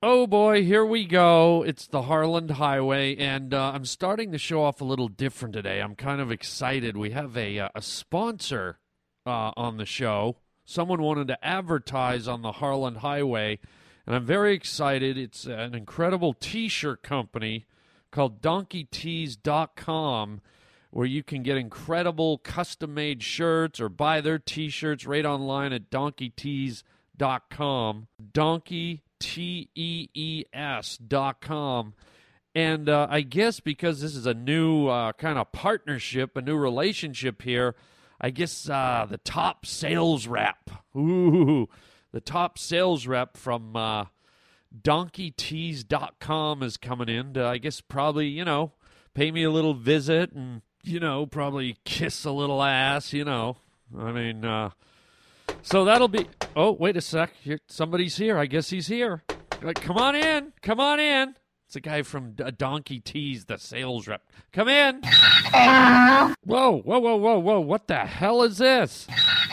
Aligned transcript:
Oh 0.00 0.28
boy, 0.28 0.62
here 0.62 0.84
we 0.84 1.06
go. 1.06 1.64
It's 1.64 1.88
the 1.88 2.02
Harland 2.02 2.52
Highway, 2.52 3.16
and 3.16 3.52
uh, 3.52 3.72
I'm 3.74 3.84
starting 3.84 4.30
the 4.30 4.38
show 4.38 4.62
off 4.62 4.80
a 4.80 4.84
little 4.84 5.08
different 5.08 5.54
today. 5.54 5.80
I'm 5.80 5.96
kind 5.96 6.20
of 6.20 6.30
excited. 6.30 6.96
We 6.96 7.10
have 7.10 7.36
a, 7.36 7.58
uh, 7.58 7.70
a 7.74 7.82
sponsor 7.82 8.78
uh, 9.26 9.50
on 9.56 9.76
the 9.76 9.84
show. 9.84 10.36
Someone 10.64 11.02
wanted 11.02 11.26
to 11.26 11.44
advertise 11.44 12.28
on 12.28 12.42
the 12.42 12.52
Harland 12.52 12.98
Highway, 12.98 13.58
and 14.06 14.14
I'm 14.14 14.24
very 14.24 14.54
excited. 14.54 15.18
It's 15.18 15.46
an 15.46 15.74
incredible 15.74 16.32
t 16.32 16.68
shirt 16.68 17.02
company 17.02 17.66
called 18.12 18.40
DonkeyTees.com 18.40 20.40
where 20.90 21.06
you 21.06 21.24
can 21.24 21.42
get 21.42 21.56
incredible 21.56 22.38
custom 22.38 22.94
made 22.94 23.24
shirts 23.24 23.80
or 23.80 23.88
buy 23.88 24.20
their 24.20 24.38
t 24.38 24.68
shirts 24.68 25.06
right 25.06 25.26
online 25.26 25.72
at 25.72 25.90
DonkeyTees.com. 25.90 28.06
Donkey 28.32 29.02
T 29.18 29.70
E 29.74 30.08
E 30.14 30.44
S 30.52 30.96
dot 30.98 31.40
com. 31.40 31.94
And 32.54 32.88
uh, 32.88 33.06
I 33.10 33.20
guess 33.20 33.60
because 33.60 34.00
this 34.00 34.16
is 34.16 34.26
a 34.26 34.34
new 34.34 34.88
uh, 34.88 35.12
kind 35.12 35.38
of 35.38 35.52
partnership, 35.52 36.36
a 36.36 36.42
new 36.42 36.56
relationship 36.56 37.42
here, 37.42 37.76
I 38.20 38.30
guess 38.30 38.68
uh, 38.68 39.06
the 39.08 39.18
top 39.18 39.64
sales 39.64 40.26
rep, 40.26 40.70
ooh, 40.96 41.68
the 42.10 42.20
top 42.20 42.58
sales 42.58 43.06
rep 43.06 43.36
from 43.36 43.76
uh, 43.76 44.06
donkeytees.com 44.76 46.62
is 46.62 46.76
coming 46.76 47.08
in 47.08 47.34
to, 47.34 47.44
I 47.44 47.58
guess, 47.58 47.80
probably, 47.80 48.26
you 48.26 48.44
know, 48.44 48.72
pay 49.14 49.30
me 49.30 49.44
a 49.44 49.50
little 49.50 49.74
visit 49.74 50.32
and, 50.32 50.62
you 50.82 50.98
know, 50.98 51.26
probably 51.26 51.76
kiss 51.84 52.24
a 52.24 52.32
little 52.32 52.62
ass, 52.62 53.12
you 53.12 53.24
know. 53.24 53.58
I 53.96 54.10
mean, 54.10 54.44
uh, 54.44 54.70
so 55.62 55.84
that'll 55.84 56.08
be. 56.08 56.26
Oh, 56.56 56.72
wait 56.72 56.96
a 56.96 57.00
sec. 57.00 57.32
Here, 57.40 57.58
somebody's 57.68 58.16
here. 58.16 58.38
I 58.38 58.46
guess 58.46 58.70
he's 58.70 58.86
here. 58.86 59.22
Like, 59.62 59.80
come 59.80 59.96
on 59.96 60.14
in. 60.14 60.52
Come 60.62 60.80
on 60.80 61.00
in. 61.00 61.34
It's 61.66 61.76
a 61.76 61.80
guy 61.80 62.02
from 62.02 62.32
D- 62.32 62.44
Donkey 62.56 62.98
Tees, 63.00 63.44
the 63.44 63.58
sales 63.58 64.08
rep. 64.08 64.22
Come 64.52 64.68
in. 64.68 65.02
Whoa, 66.44 66.78
whoa, 66.78 66.98
whoa, 66.98 67.16
whoa, 67.16 67.38
whoa. 67.38 67.60
What 67.60 67.88
the 67.88 67.98
hell 68.06 68.42
is 68.42 68.58
this? 68.58 69.06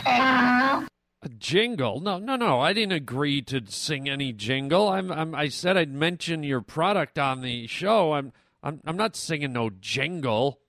A 0.06 1.30
jingle? 1.38 2.00
No, 2.00 2.18
no, 2.20 2.36
no. 2.36 2.60
I 2.62 2.72
didn't 2.72 2.94
agree 2.94 3.42
to 3.44 3.64
sing 3.68 4.08
any 4.08 4.32
jingle. 4.32 4.88
I'm, 4.90 5.12
I'm 5.12 5.36
I 5.36 5.50
said 5.50 5.76
I'd 5.76 5.92
mention 5.92 6.44
your 6.44 6.62
product 6.62 7.18
on 7.20 7.42
the 7.42 7.68
show. 7.68 8.14
I'm 8.14 8.32
I'm 8.64 8.80
I'm 8.86 8.96
not 8.96 9.16
singing 9.16 9.52
no 9.54 9.70
jingle. 9.82 10.60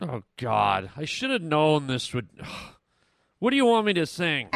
Oh 0.00 0.22
God! 0.36 0.90
I 0.96 1.04
should 1.04 1.30
have 1.30 1.42
known 1.42 1.86
this 1.86 2.12
would. 2.14 2.28
What 3.38 3.50
do 3.50 3.56
you 3.56 3.66
want 3.66 3.84
me 3.84 3.92
to 3.92 4.06
sing? 4.06 4.48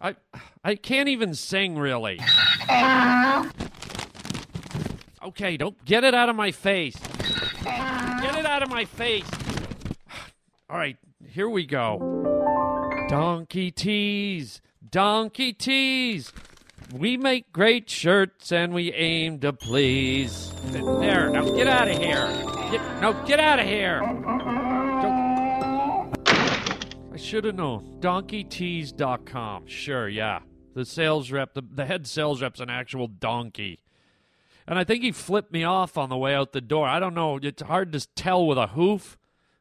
I 0.00 0.14
I 0.62 0.76
can't 0.76 1.08
even 1.08 1.34
sing 1.34 1.76
really. 1.76 2.20
Okay, 5.24 5.56
don't 5.56 5.84
get 5.84 6.04
it 6.04 6.14
out 6.14 6.28
of 6.28 6.36
my 6.36 6.52
face. 6.52 6.96
Get 7.64 8.36
it 8.36 8.46
out 8.46 8.62
of 8.62 8.70
my 8.70 8.84
face. 8.84 9.28
All 10.70 10.78
right, 10.78 10.96
here 11.28 11.48
we 11.48 11.66
go. 11.66 13.06
Donkey 13.08 13.72
tees, 13.72 14.60
donkey 14.88 15.52
tees. 15.52 16.32
We 16.92 17.16
make 17.16 17.52
great 17.52 17.88
shirts 17.88 18.52
and 18.52 18.74
we 18.74 18.92
aim 18.92 19.38
to 19.40 19.52
please. 19.54 20.52
There, 20.66 21.30
now 21.30 21.44
get 21.44 21.66
out 21.66 21.88
of 21.88 21.96
here. 21.96 22.26
Get, 22.70 23.00
no, 23.00 23.14
get 23.26 23.40
out 23.40 23.58
of 23.58 23.66
here. 23.66 24.00
Don't- 24.00 25.22
I 27.12 27.16
should 27.16 27.44
have 27.44 27.54
known. 27.54 27.96
DonkeyTees.com. 28.00 29.66
Sure, 29.66 30.08
yeah. 30.08 30.40
The 30.74 30.84
sales 30.84 31.30
rep, 31.30 31.54
the, 31.54 31.62
the 31.62 31.86
head 31.86 32.06
sales 32.06 32.42
rep's 32.42 32.60
an 32.60 32.68
actual 32.70 33.06
donkey. 33.06 33.80
And 34.66 34.78
I 34.78 34.84
think 34.84 35.02
he 35.02 35.12
flipped 35.12 35.52
me 35.52 35.64
off 35.64 35.96
on 35.96 36.08
the 36.10 36.16
way 36.16 36.34
out 36.34 36.52
the 36.52 36.60
door. 36.60 36.86
I 36.86 37.00
don't 37.00 37.14
know. 37.14 37.38
It's 37.42 37.62
hard 37.62 37.92
to 37.92 38.06
tell 38.14 38.46
with 38.46 38.58
a 38.58 38.68
hoof, 38.68 39.16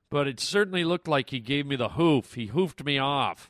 but 0.10 0.28
it 0.28 0.40
certainly 0.40 0.84
looked 0.84 1.08
like 1.08 1.30
he 1.30 1.40
gave 1.40 1.66
me 1.66 1.76
the 1.78 1.90
hoof. 1.90 2.34
He 2.34 2.48
hoofed 2.48 2.84
me 2.84 2.98
off. 2.98 3.50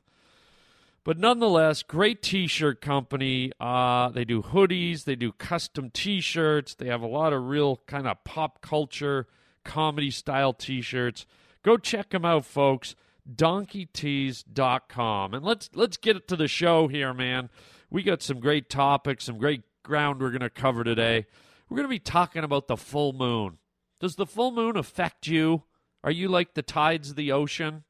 But 1.03 1.17
nonetheless, 1.17 1.81
great 1.81 2.22
t-shirt 2.22 2.79
company. 2.79 3.51
Uh, 3.59 4.09
they 4.09 4.23
do 4.23 4.44
hoodies, 4.44 5.06
they 5.06 5.16
do 5.16 5.31
custom 5.31 5.89
t-shirts. 5.89 6.75
They 6.75 6.88
have 6.88 7.01
a 7.01 7.07
lot 7.07 7.34
of 7.34 7.47
real 7.47 7.81
kind 7.88 8.07
of 8.07 8.23
pop 8.23 8.62
culture, 8.62 9.28
comedy 9.66 10.11
style 10.11 10.53
t-shirts. 10.53 11.25
Go 11.63 11.78
check 11.78 12.11
them 12.11 12.25
out, 12.25 12.45
folks. 12.45 12.95
DonkeyTees.com. 13.34 15.34
And 15.34 15.45
let's 15.45 15.69
let's 15.75 15.97
get 15.97 16.28
to 16.28 16.35
the 16.35 16.47
show 16.47 16.88
here, 16.88 17.13
man. 17.13 17.50
We 17.90 18.03
got 18.03 18.22
some 18.22 18.40
great 18.40 18.69
topics, 18.69 19.25
some 19.25 19.38
great 19.38 19.63
ground 19.84 20.22
we're 20.22 20.31
to 20.31 20.50
cover 20.50 20.84
today. 20.84 21.28
We're 21.69 21.84
to 21.84 21.88
be 21.88 22.00
talking 22.00 22.44
about 22.44 22.67
the 22.67 22.78
full 22.78 23.13
moon. 23.13 23.57
Does 24.00 24.16
the 24.16 24.25
full 24.25 24.51
moon 24.51 24.75
affect 24.75 25.28
you? 25.28 25.63
Are 26.03 26.11
you 26.11 26.28
like 26.28 26.53
the 26.53 26.63
tides 26.63 27.11
of 27.11 27.16
the 27.16 27.31
ocean? 27.31 27.84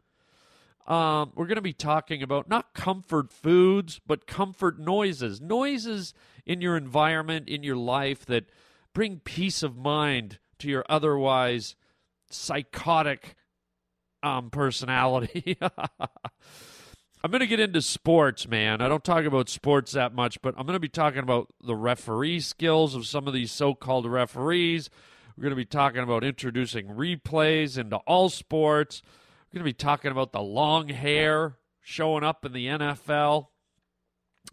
Um, 0.87 1.31
we're 1.35 1.45
going 1.45 1.55
to 1.55 1.61
be 1.61 1.73
talking 1.73 2.23
about 2.23 2.49
not 2.49 2.73
comfort 2.73 3.31
foods, 3.31 4.01
but 4.05 4.27
comfort 4.27 4.79
noises. 4.79 5.39
Noises 5.39 6.13
in 6.45 6.61
your 6.61 6.75
environment, 6.75 7.47
in 7.47 7.63
your 7.63 7.75
life 7.75 8.25
that 8.25 8.49
bring 8.93 9.19
peace 9.19 9.63
of 9.63 9.77
mind 9.77 10.39
to 10.59 10.67
your 10.67 10.85
otherwise 10.89 11.75
psychotic 12.29 13.35
um, 14.23 14.49
personality. 14.49 15.57
I'm 17.23 17.29
going 17.29 17.41
to 17.41 17.47
get 17.47 17.59
into 17.59 17.83
sports, 17.83 18.47
man. 18.47 18.81
I 18.81 18.87
don't 18.87 19.03
talk 19.03 19.25
about 19.25 19.47
sports 19.47 19.91
that 19.91 20.13
much, 20.15 20.41
but 20.41 20.55
I'm 20.57 20.65
going 20.65 20.75
to 20.75 20.79
be 20.79 20.89
talking 20.89 21.19
about 21.19 21.49
the 21.63 21.75
referee 21.75 22.39
skills 22.39 22.95
of 22.95 23.05
some 23.05 23.27
of 23.27 23.33
these 23.33 23.51
so 23.51 23.75
called 23.75 24.07
referees. 24.07 24.89
We're 25.37 25.43
going 25.43 25.51
to 25.51 25.55
be 25.55 25.65
talking 25.65 26.01
about 26.01 26.23
introducing 26.23 26.87
replays 26.87 27.77
into 27.77 27.97
all 27.97 28.29
sports. 28.29 29.03
We're 29.51 29.59
going 29.59 29.73
to 29.73 29.77
be 29.77 29.83
talking 29.83 30.11
about 30.11 30.31
the 30.31 30.41
long 30.41 30.87
hair 30.87 31.57
showing 31.81 32.23
up 32.23 32.45
in 32.45 32.53
the 32.53 32.67
NFL. 32.67 33.47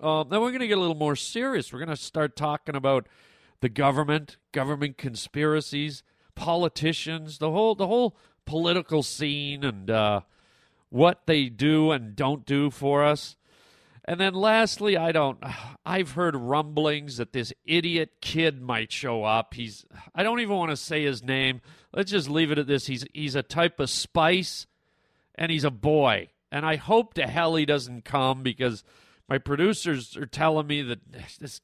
Um, 0.01 0.29
then 0.29 0.41
we're 0.41 0.51
going 0.51 0.59
to 0.59 0.67
get 0.67 0.77
a 0.77 0.81
little 0.81 0.97
more 0.97 1.15
serious. 1.15 1.73
We're 1.73 1.79
going 1.79 1.89
to 1.91 1.97
start 1.97 2.35
talking 2.35 2.75
about 2.75 3.07
the 3.61 3.69
government, 3.69 4.39
government 4.51 4.99
conspiracies, 4.99 6.03
politicians, 6.35 7.39
the 7.39 7.53
whole 7.53 7.77
the 7.77 7.87
whole 7.87 8.17
political 8.45 9.05
scene, 9.05 9.63
and 9.63 9.89
uh, 9.89 10.23
what 10.89 11.27
they 11.27 11.49
do 11.49 11.93
and 11.93 12.17
don't 12.17 12.45
do 12.45 12.69
for 12.69 13.05
us. 13.05 13.37
And 14.05 14.19
then 14.19 14.35
lastly, 14.35 14.97
I 14.97 15.13
don't 15.13 15.39
I've 15.87 16.13
heard 16.13 16.35
rumblings 16.35 17.19
that 17.19 17.33
this 17.33 17.53
idiot 17.65 18.15
kid 18.21 18.61
might 18.61 18.91
show 18.91 19.23
up. 19.23 19.55
He's 19.55 19.87
I 20.13 20.25
don't 20.25 20.41
even 20.41 20.57
want 20.57 20.73
to 20.73 20.77
say 20.77 21.05
his 21.05 21.23
name. 21.23 21.61
Let's 21.93 22.11
just 22.11 22.29
leave 22.29 22.51
it 22.51 22.59
at 22.59 22.67
this. 22.67 22.89
He's 22.89 23.05
he's 23.15 23.37
a 23.37 23.45
type 23.45 23.79
of 23.79 23.91
spice 23.91 24.67
and 25.39 25.51
he's 25.51 25.65
a 25.65 25.71
boy. 25.71 26.29
And 26.53 26.67
I 26.67 26.77
hope 26.77 27.15
to 27.15 27.27
hell 27.27 27.55
he 27.55 27.65
doesn't 27.65 28.05
come 28.05 28.43
because 28.43 28.85
my 29.29 29.39
producers 29.39 30.17
are 30.17 30.27
telling 30.27 30.67
me 30.67 30.83
that 30.83 31.01
this 31.39 31.61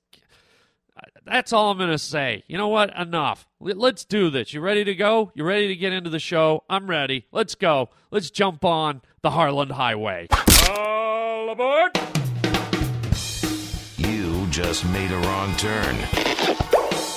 that's 1.27 1.53
all 1.53 1.71
I'm 1.71 1.79
going 1.79 1.91
to 1.91 1.99
say. 1.99 2.45
You 2.47 2.57
know 2.57 2.69
what? 2.69 2.97
Enough. 2.97 3.49
Let's 3.59 4.05
do 4.05 4.31
this. 4.31 4.55
You 4.55 4.61
ready 4.61 4.85
to 4.85 4.95
go? 4.95 5.33
You 5.35 5.43
ready 5.45 5.69
to 5.69 5.75
get 5.75 5.93
into 5.93 6.09
the 6.09 6.21
show? 6.21 6.63
I'm 6.69 6.87
ready. 6.87 7.27
Let's 7.33 7.57
go. 7.57 7.91
Let's 8.11 8.31
jump 8.31 8.65
on 8.65 9.03
the 9.23 9.31
Harland 9.31 9.73
Highway. 9.73 10.29
All 10.71 11.51
aboard! 11.51 11.99
You 13.97 14.47
just 14.51 14.87
made 14.87 15.11
a 15.11 15.19
wrong 15.19 15.57
turn 15.57 16.64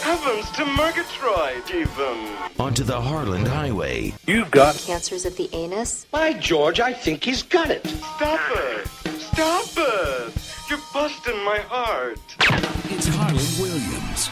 Heavens 0.08 0.50
to 0.52 0.64
Murgatroyd, 0.64 1.70
even. 1.70 2.34
onto 2.58 2.86
the 2.86 3.02
Harland 3.02 3.46
Highway. 3.46 4.14
You've 4.26 4.50
got. 4.52 4.78
Cancers 4.78 5.26
of 5.26 5.36
the 5.36 5.50
anus. 5.52 6.06
By 6.10 6.32
George, 6.32 6.80
I 6.80 6.94
think 6.94 7.26
he's 7.26 7.44
got 7.44 7.70
it. 7.70 7.86
Stop 7.86 8.40
it! 8.52 8.88
Stop 9.20 9.66
it! 9.76 10.34
You're 10.70 10.80
busting 10.94 11.44
my 11.44 11.60
heart. 11.60 12.22
It's 12.90 13.08
Harland 13.10 13.58
Williams. 13.60 14.30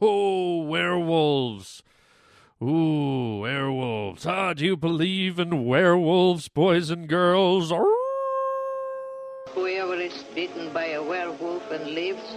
Oh, 0.00 0.62
werewolves. 0.62 1.82
Ooh, 2.62 3.40
werewolves. 3.40 4.24
Ah, 4.24 4.54
do 4.54 4.64
you 4.64 4.76
believe 4.76 5.38
in 5.38 5.64
werewolves, 5.64 6.48
boys 6.48 6.90
and 6.90 7.08
girls? 7.08 7.72
Whoever 9.50 9.94
is 9.94 10.22
bitten 10.34 10.72
by 10.72 10.86
a 10.90 11.02
werewolf 11.02 11.70
and 11.72 11.90
lives 11.94 12.36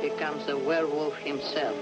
becomes 0.00 0.48
a 0.48 0.56
werewolf 0.58 1.16
himself. 1.18 1.76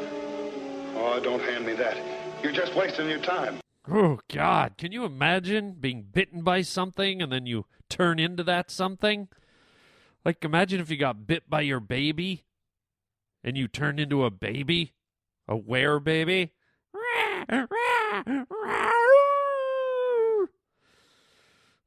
Oh, 0.95 1.19
don't 1.23 1.41
hand 1.41 1.65
me 1.65 1.73
that. 1.75 1.97
You're 2.43 2.53
just 2.53 2.75
wasting 2.75 3.09
your 3.09 3.21
time. 3.21 3.61
Oh, 3.91 4.21
God. 4.29 4.77
Can 4.77 4.93
you 4.93 5.05
imagine 5.05 5.77
being 5.81 6.03
bitten 6.03 6.43
by 6.43 6.62
something 6.62 7.23
and 7.23 7.33
then 7.33 7.47
you 7.47 7.65
turn 7.89 8.19
into 8.19 8.45
that 8.45 8.71
something? 8.71 9.29
Like, 10.25 10.45
imagine 10.45 10.81
if 10.81 10.91
you 10.91 10.99
got 10.99 11.27
bit 11.27 11.49
by 11.49 11.62
your 11.62 11.81
baby 11.81 12.45
and 13.43 13.57
you 13.57 13.69
turned 13.69 13.99
into 13.99 14.25
a 14.25 14.31
baby, 14.31 14.93
a 15.50 15.56
were 15.56 16.00
baby. 16.00 16.52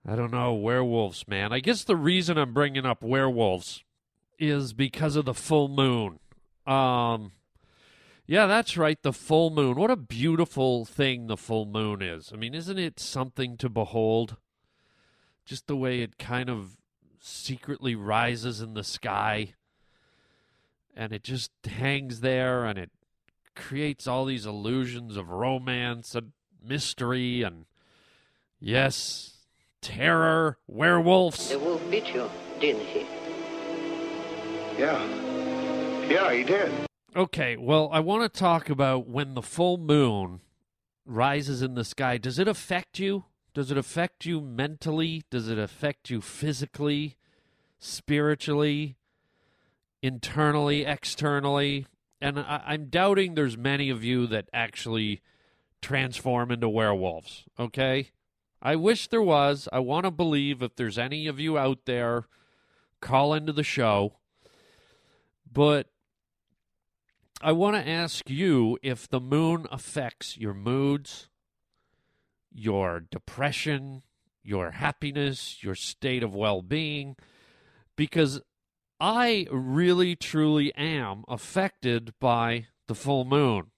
I 0.05 0.17
don't 0.17 0.31
know, 0.31 0.53
werewolves, 0.53 1.25
man. 1.27 1.53
I 1.53 1.59
guess 1.61 1.85
the 1.85 1.95
reason 1.95 2.37
I'm 2.37 2.53
bringing 2.53 2.85
up 2.85 3.01
werewolves 3.01 3.85
is 4.37 4.73
because 4.73 5.15
of 5.15 5.23
the 5.23 5.33
full 5.33 5.69
moon. 5.69 6.19
Um, 6.67 7.31
yeah, 8.27 8.45
that's 8.45 8.75
right, 8.75 9.01
the 9.01 9.13
full 9.13 9.49
moon. 9.49 9.77
What 9.77 9.89
a 9.91 9.95
beautiful 9.95 10.83
thing 10.83 11.27
the 11.27 11.37
full 11.37 11.65
moon 11.65 12.01
is. 12.01 12.31
I 12.33 12.35
mean, 12.35 12.53
isn't 12.53 12.77
it 12.77 12.99
something 12.99 13.55
to 13.57 13.69
behold? 13.69 14.35
Just 15.45 15.67
the 15.67 15.77
way 15.77 16.01
it 16.01 16.17
kind 16.17 16.49
of 16.49 16.75
secretly 17.21 17.95
rises 17.95 18.59
in 18.59 18.73
the 18.73 18.83
sky 18.83 19.53
and 20.95 21.13
it 21.13 21.23
just 21.23 21.51
hangs 21.65 22.19
there 22.19 22.65
and 22.65 22.77
it 22.77 22.91
creates 23.55 24.07
all 24.07 24.25
these 24.25 24.45
illusions 24.45 25.17
of 25.17 25.29
romance 25.29 26.15
and 26.15 26.31
mystery 26.63 27.43
and 27.43 27.65
yes, 28.59 29.37
terror, 29.81 30.57
werewolves. 30.67 31.49
The 31.49 31.59
wolf 31.59 31.89
bit 31.89 32.07
you, 32.13 32.29
didn't 32.59 32.85
he? 32.85 33.05
Yeah. 34.77 35.03
Yeah, 36.09 36.33
he 36.33 36.43
did. 36.43 36.71
Okay, 37.15 37.57
well, 37.57 37.89
I 37.91 37.99
want 37.99 38.23
to 38.23 38.39
talk 38.39 38.69
about 38.69 39.07
when 39.07 39.35
the 39.35 39.41
full 39.41 39.77
moon 39.77 40.41
rises 41.05 41.61
in 41.61 41.75
the 41.75 41.83
sky. 41.83 42.17
Does 42.17 42.39
it 42.39 42.47
affect 42.47 42.97
you? 42.97 43.25
Does 43.53 43.69
it 43.69 43.77
affect 43.77 44.25
you 44.25 44.41
mentally? 44.41 45.23
Does 45.29 45.47
it 45.47 45.59
affect 45.59 46.09
you 46.09 46.21
physically, 46.21 47.17
spiritually, 47.77 48.95
internally, 50.01 50.85
externally? 50.85 51.85
And 52.23 52.39
I- 52.39 52.63
I'm 52.67 52.85
doubting 52.85 53.35
there's 53.35 53.57
many 53.57 53.89
of 53.89 54.01
you 54.01 54.27
that 54.27 54.47
actually 54.53 55.21
transform 55.81 56.51
into 56.51 56.69
werewolves, 56.69 57.43
okay? 57.59 58.11
I 58.61 58.77
wish 58.77 59.09
there 59.09 59.21
was. 59.21 59.67
I 59.73 59.79
want 59.79 60.05
to 60.05 60.11
believe 60.11 60.61
if 60.63 60.77
there's 60.77 60.97
any 60.97 61.27
of 61.27 61.37
you 61.37 61.57
out 61.57 61.79
there, 61.83 62.29
call 63.01 63.33
into 63.33 63.51
the 63.51 63.61
show. 63.61 64.19
But 65.51 65.89
I 67.41 67.51
want 67.51 67.75
to 67.75 67.85
ask 67.85 68.29
you 68.29 68.79
if 68.81 69.05
the 69.09 69.19
moon 69.19 69.67
affects 69.69 70.37
your 70.37 70.53
moods, 70.53 71.27
your 72.53 73.01
depression, 73.01 74.03
your 74.41 74.71
happiness, 74.71 75.61
your 75.61 75.75
state 75.75 76.23
of 76.23 76.33
well 76.33 76.61
being, 76.61 77.17
because 77.97 78.41
I 79.05 79.47
really, 79.51 80.15
truly 80.15 80.73
am 80.75 81.25
affected 81.27 82.13
by 82.21 82.67
the 82.87 82.95
full 82.95 83.25
moon. 83.25 83.71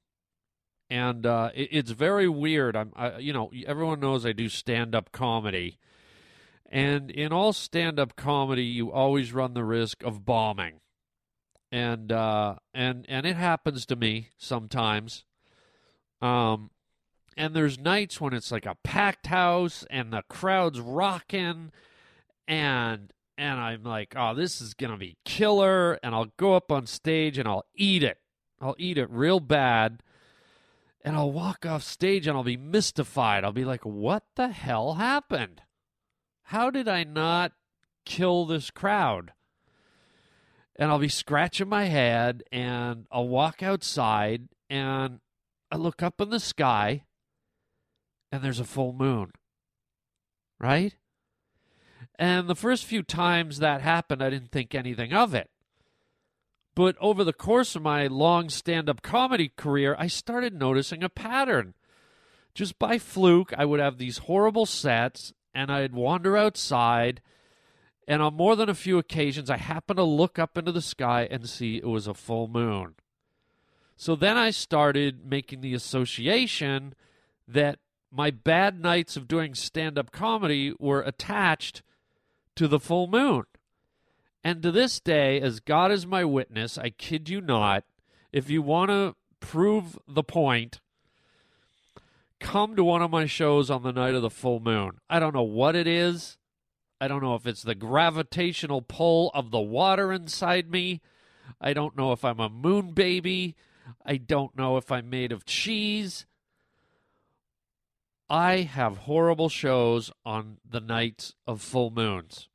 And 0.88 1.25
uh, 1.25 1.50
it, 1.56 1.69
it's 1.72 1.92
very 1.92 2.30
weird. 2.30 2.75
I'm, 2.75 2.94
I, 2.95 3.18
you 3.18 3.33
know, 3.33 3.51
everyone 3.66 4.00
knows 4.00 4.24
I 4.24 4.33
do 4.33 4.50
stand 4.50 4.94
up 4.94 5.12
comedy. 5.12 5.80
And 6.69 7.10
in 7.10 7.33
all 7.33 7.54
stand 7.54 8.00
up 8.00 8.16
comedy, 8.16 8.66
you 8.66 8.92
always 8.92 9.33
run 9.33 9.56
the 9.56 9.63
risk 9.63 10.04
of 10.04 10.25
bombing 10.25 10.81
and 11.72 12.12
uh, 12.12 12.56
and 12.74 13.06
and 13.10 13.25
it 13.25 13.36
happens 13.36 13.86
to 13.88 13.95
me 13.95 14.30
sometimes. 14.38 15.25
Um, 16.22 16.72
and 17.36 17.54
there's 17.54 17.77
nights 17.77 18.22
when 18.22 18.33
it's 18.33 18.51
like 18.51 18.66
a 18.66 18.77
packed 18.83 19.27
house 19.27 19.83
and 19.89 20.13
the 20.13 20.24
crowd's 20.30 20.80
rocking, 20.80 21.72
and 22.48 23.12
and 23.38 23.60
I'm 23.60 23.84
like, 23.84 24.14
oh, 24.16 24.34
this 24.34 24.62
is 24.62 24.74
gonna 24.74 24.98
be 24.98 25.18
killer, 25.26 26.00
and 26.04 26.16
I'll 26.16 26.32
go 26.38 26.56
up 26.56 26.72
on 26.72 26.86
stage 26.86 27.38
and 27.38 27.48
I'll 27.48 27.66
eat 27.76 28.04
it. 28.04 28.18
I'll 28.62 28.76
eat 28.78 28.98
it 28.98 29.10
real 29.10 29.40
bad, 29.40 30.02
and 31.04 31.16
I'll 31.16 31.32
walk 31.32 31.66
off 31.66 31.84
stage 31.84 32.28
and 32.28 32.38
I'll 32.38 32.44
be 32.44 32.58
mystified. 32.58 33.44
I'll 33.44 33.52
be 33.52 33.66
like, 33.66 33.86
what 33.86 34.24
the 34.36 34.50
hell 34.50 34.96
happened? 34.96 35.62
How 36.44 36.70
did 36.70 36.88
I 36.88 37.04
not 37.04 37.52
kill 38.06 38.46
this 38.46 38.72
crowd? 38.72 39.34
and 40.76 40.92
I'll 40.92 41.00
be 41.00 41.10
scratching 41.10 41.70
my 41.70 41.86
head 41.86 42.44
and 42.52 43.06
I'll 43.12 43.28
walk 43.28 43.64
outside 43.64 44.50
and 44.70 45.20
I 45.72 45.78
look 45.78 46.04
up 46.04 46.20
in 46.20 46.30
the 46.30 46.40
sky 46.40 47.06
and 48.32 48.44
there's 48.44 48.60
a 48.60 48.66
full 48.66 48.94
moon. 48.94 49.32
Right? 50.60 50.96
And 52.18 52.48
the 52.48 52.56
first 52.56 52.86
few 52.86 53.04
times 53.04 53.60
that 53.60 53.82
happened, 53.82 54.24
I 54.24 54.30
didn't 54.30 54.52
think 54.52 54.74
anything 54.74 55.14
of 55.14 55.34
it. 55.34 55.50
But 56.76 56.96
over 57.00 57.24
the 57.24 57.34
course 57.34 57.76
of 57.76 57.82
my 57.82 58.08
long 58.08 58.50
stand 58.50 58.90
up 58.90 59.02
comedy 59.02 59.52
career, 59.56 59.96
I 59.98 60.08
started 60.08 60.54
noticing 60.54 61.04
a 61.04 61.10
pattern. 61.10 61.74
Just 62.54 62.80
by 62.80 62.98
fluke, 62.98 63.54
I 63.58 63.66
would 63.66 63.80
have 63.80 63.98
these 63.98 64.20
horrible 64.20 64.66
sets 64.66 65.34
and 65.54 65.72
I'd 65.72 65.94
wander 65.94 66.36
outside 66.38 67.22
and 68.08 68.22
on 68.22 68.36
more 68.36 68.56
than 68.56 68.70
a 68.70 68.76
few 68.76 68.98
occasions, 68.98 69.50
I 69.50 69.58
happened 69.58 69.98
to 69.98 70.04
look 70.04 70.38
up 70.38 70.58
into 70.58 70.72
the 70.72 70.82
sky 70.82 71.28
and 71.30 71.50
see 71.50 71.78
it 71.78 71.88
was 71.88 72.08
a 72.08 72.14
full 72.14 72.48
moon. 72.48 72.96
So 73.98 74.16
then 74.16 74.38
I 74.38 74.52
started 74.52 75.26
making 75.26 75.62
the 75.62 75.74
association 75.74 76.94
that 77.48 77.80
my 78.12 78.30
bad 78.30 78.80
nights 78.80 79.18
of 79.18 79.28
doing 79.28 79.56
stand 79.56 79.98
up 79.98 80.12
comedy 80.12 80.74
were 80.80 81.02
attached 81.02 81.82
to 82.56 82.68
the 82.68 82.80
full 82.80 83.07
moon. 83.07 83.44
And 84.44 84.62
to 84.62 84.72
this 84.72 85.00
day, 85.00 85.42
as 85.42 85.60
God 85.60 85.92
is 85.92 86.06
my 86.06 86.24
witness, 86.24 86.78
I 86.78 86.92
kid 86.92 87.30
you 87.30 87.42
not, 87.42 87.84
if 88.31 88.50
you 88.50 88.62
want 88.62 88.92
to 88.92 89.16
prove 89.40 89.98
the 90.07 90.24
point, 90.24 90.80
come 92.40 92.75
to 92.75 92.84
one 92.84 93.02
of 93.02 93.10
my 93.12 93.25
shows 93.25 93.69
on 93.69 93.84
the 93.84 93.92
night 93.92 94.13
of 94.13 94.22
the 94.22 94.30
full 94.30 94.60
moon. 94.60 95.00
I 95.10 95.19
don't 95.19 95.34
know 95.34 95.42
what 95.42 95.75
it 95.75 95.88
is. 95.88 96.38
I 97.01 97.08
don't 97.08 97.24
know 97.24 97.36
if 97.36 97.46
it's 97.46 97.63
the 97.63 97.75
gravitational 97.75 98.82
pull 98.82 99.32
of 99.34 99.51
the 99.51 99.60
water 99.60 100.13
inside 100.13 100.70
me. 100.70 101.01
I 101.60 101.74
don't 101.74 101.98
know 101.98 102.12
if 102.12 102.24
I'm 102.24 102.39
a 102.39 102.50
moon 102.50 102.91
baby. 102.91 103.56
I 104.06 104.18
don't 104.18 104.56
know 104.56 104.77
if 104.77 104.91
I'm 104.91 105.10
made 105.10 105.32
of 105.32 105.46
cheese. 105.46 106.25
I 108.29 108.62
have 108.62 108.98
horrible 109.00 109.50
shows 109.50 110.12
on 110.25 110.58
the 110.67 110.79
nights 110.79 111.36
of 111.46 111.62
full 111.62 111.91
moons. 111.91 112.50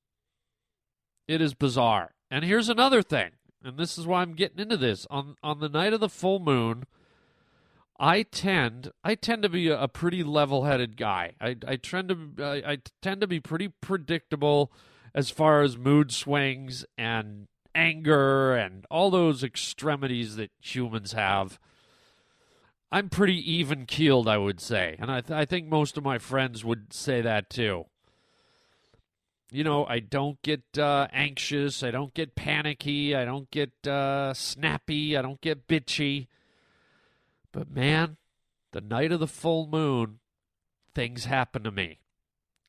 It 1.28 1.40
is 1.40 1.54
bizarre. 1.54 2.12
And 2.30 2.44
here's 2.44 2.68
another 2.68 3.02
thing, 3.02 3.30
and 3.62 3.78
this 3.78 3.98
is 3.98 4.06
why 4.06 4.22
I'm 4.22 4.34
getting 4.34 4.58
into 4.58 4.76
this. 4.76 5.06
On 5.10 5.36
on 5.42 5.60
the 5.60 5.68
night 5.68 5.92
of 5.92 6.00
the 6.00 6.08
full 6.08 6.38
moon, 6.38 6.84
I 7.98 8.22
tend 8.22 8.92
I 9.04 9.14
tend 9.14 9.42
to 9.42 9.48
be 9.48 9.68
a, 9.68 9.88
pretty 9.88 10.22
level-headed 10.22 10.96
guy. 10.96 11.34
I 11.40 11.56
I 11.66 11.76
tend 11.76 12.08
to 12.08 12.44
I, 12.44 12.72
I 12.72 12.78
tend 13.02 13.20
to 13.20 13.26
be 13.26 13.40
pretty 13.40 13.68
predictable 13.68 14.72
as 15.14 15.30
far 15.30 15.62
as 15.62 15.76
mood 15.76 16.12
swings 16.12 16.84
and 16.96 17.48
anger 17.74 18.54
and 18.54 18.86
all 18.90 19.10
those 19.10 19.44
extremities 19.44 20.36
that 20.36 20.50
humans 20.60 21.12
have. 21.12 21.58
I'm 22.92 23.08
pretty 23.08 23.38
even 23.52 23.86
keeled, 23.86 24.28
I 24.28 24.36
would 24.36 24.60
say, 24.60 24.96
and 24.98 25.10
I 25.10 25.20
th- 25.20 25.38
I 25.38 25.44
think 25.44 25.68
most 25.68 25.96
of 25.96 26.04
my 26.04 26.18
friends 26.18 26.64
would 26.64 26.92
say 26.92 27.20
that 27.20 27.48
too. 27.48 27.86
You 29.52 29.64
know, 29.64 29.84
I 29.84 29.98
don't 29.98 30.40
get 30.42 30.78
uh, 30.78 31.08
anxious. 31.12 31.82
I 31.82 31.90
don't 31.90 32.14
get 32.14 32.36
panicky. 32.36 33.16
I 33.16 33.24
don't 33.24 33.50
get 33.50 33.72
uh, 33.86 34.32
snappy. 34.32 35.16
I 35.16 35.22
don't 35.22 35.40
get 35.40 35.66
bitchy. 35.66 36.28
But 37.52 37.70
man, 37.70 38.16
the 38.72 38.80
night 38.80 39.10
of 39.10 39.18
the 39.18 39.26
full 39.26 39.66
moon, 39.66 40.20
things 40.94 41.24
happen 41.24 41.64
to 41.64 41.72
me. 41.72 41.98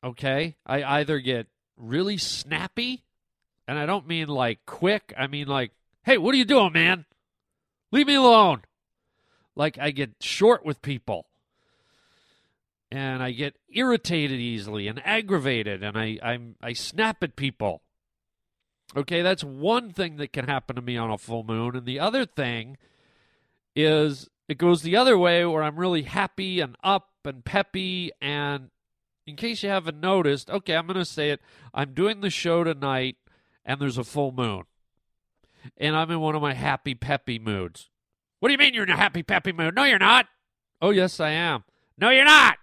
Okay? 0.04 0.56
I 0.66 0.84
either 0.84 1.20
get 1.20 1.48
really 1.78 2.18
snappy, 2.18 3.04
and 3.68 3.78
I 3.78 3.86
don't 3.86 4.08
mean 4.08 4.28
like 4.28 4.66
quick, 4.66 5.14
I 5.18 5.28
mean 5.28 5.48
like, 5.48 5.72
hey, 6.04 6.18
what 6.18 6.34
are 6.34 6.38
you 6.38 6.46
doing, 6.46 6.74
man? 6.74 7.06
Leave 7.92 8.08
me 8.08 8.16
alone. 8.16 8.62
Like 9.56 9.78
I 9.80 9.92
get 9.92 10.12
short 10.22 10.66
with 10.66 10.82
people. 10.82 11.28
And 12.94 13.24
I 13.24 13.32
get 13.32 13.58
irritated 13.70 14.40
easily 14.40 14.88
and 14.88 15.02
aggravated 15.06 15.82
and 15.82 15.98
I 15.98 16.20
I'm 16.22 16.56
I 16.62 16.74
snap 16.74 17.24
at 17.24 17.36
people. 17.36 17.84
Okay, 18.96 19.22
that's 19.22 19.44
one 19.44 19.92
thing 19.92 20.18
that 20.18 20.34
can 20.34 20.48
happen 20.48 20.76
to 20.76 20.82
me 20.82 20.98
on 20.98 21.10
a 21.10 21.18
full 21.18 21.44
moon. 21.44 21.78
And 21.78 21.86
the 21.86 22.00
other 22.00 22.26
thing 22.26 22.78
is 23.76 24.30
it 24.48 24.58
goes 24.58 24.82
the 24.82 24.98
other 24.98 25.18
way 25.18 25.46
where 25.46 25.64
I'm 25.64 25.78
really 25.78 26.02
happy 26.02 26.60
and 26.60 26.76
up 26.84 27.12
and 27.24 27.46
peppy. 27.46 28.12
And 28.20 28.70
in 29.26 29.38
case 29.38 29.64
you 29.64 29.70
haven't 29.70 30.00
noticed, 30.00 30.50
okay, 30.50 30.76
I'm 30.76 30.88
going 30.88 31.00
to 31.00 31.06
say 31.06 31.30
it. 31.30 31.40
I'm 31.74 31.94
doing 31.94 32.20
the 32.20 32.30
show 32.30 32.64
tonight, 32.66 33.16
and 33.64 33.80
there's 33.80 33.98
a 33.98 34.04
full 34.04 34.32
moon. 34.32 34.64
And 35.78 35.96
I'm 35.96 36.12
in 36.12 36.20
one 36.20 36.36
of 36.36 36.42
my 36.42 36.54
happy, 36.54 36.96
peppy 36.96 37.40
moods. 37.40 37.91
What 38.42 38.48
do 38.50 38.54
you 38.54 38.58
mean 38.58 38.74
you're 38.74 38.86
in 38.86 38.90
a 38.90 38.98
happy, 38.98 39.22
peppy 39.22 39.52
mood? 39.52 39.76
No, 39.76 39.84
you're 39.84 40.00
not. 40.00 40.26
Oh, 40.82 40.90
yes, 40.90 41.20
I 41.20 41.30
am. 41.30 41.64
No, 41.96 42.10
you're 42.10 42.26
not. 42.26 42.58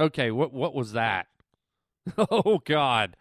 Okay, 0.00 0.30
what 0.30 0.50
what 0.50 0.74
was 0.74 0.92
that? 0.92 1.26
oh 2.18 2.62
God. 2.64 3.18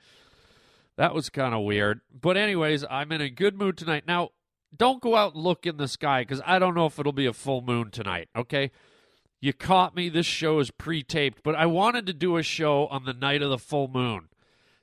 That 0.96 1.14
was 1.14 1.30
kind 1.30 1.54
of 1.54 1.66
weird. 1.66 2.00
But 2.10 2.38
anyways, 2.38 2.86
I'm 2.90 3.12
in 3.12 3.20
a 3.20 3.30
good 3.30 3.58
mood 3.58 3.78
tonight. 3.78 4.06
Now, 4.08 4.30
don't 4.76 5.02
go 5.02 5.18
out 5.18 5.34
and 5.34 5.44
look 5.44 5.66
in 5.66 5.76
the 5.76 5.90
sky 5.90 6.24
cuz 6.24 6.42
I 6.46 6.58
don't 6.58 6.74
know 6.74 6.86
if 6.86 6.98
it'll 6.98 7.12
be 7.12 7.26
a 7.26 7.34
full 7.34 7.62
moon 7.62 7.92
tonight, 7.92 8.30
okay? 8.34 8.72
You 9.42 9.52
caught 9.52 9.94
me. 9.94 10.08
This 10.08 10.26
show 10.26 10.60
is 10.60 10.72
pre-taped, 10.72 11.44
but 11.44 11.56
I 11.56 11.66
wanted 11.66 12.06
to 12.06 12.14
do 12.14 12.38
a 12.38 12.44
show 12.44 12.88
on 12.88 13.04
the 13.04 13.14
night 13.14 13.42
of 13.42 13.50
the 13.50 13.58
full 13.58 13.90
moon 13.90 14.30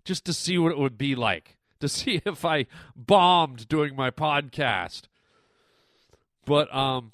just 0.04 0.26
to 0.26 0.34
see 0.34 0.58
what 0.58 0.72
it 0.72 0.78
would 0.78 0.98
be 0.98 1.14
like, 1.14 1.56
to 1.80 1.88
see 1.88 2.20
if 2.26 2.44
I 2.44 2.66
bombed 2.94 3.68
doing 3.68 3.96
my 3.96 4.10
podcast. 4.10 5.04
But 6.44 6.74
um 6.74 7.12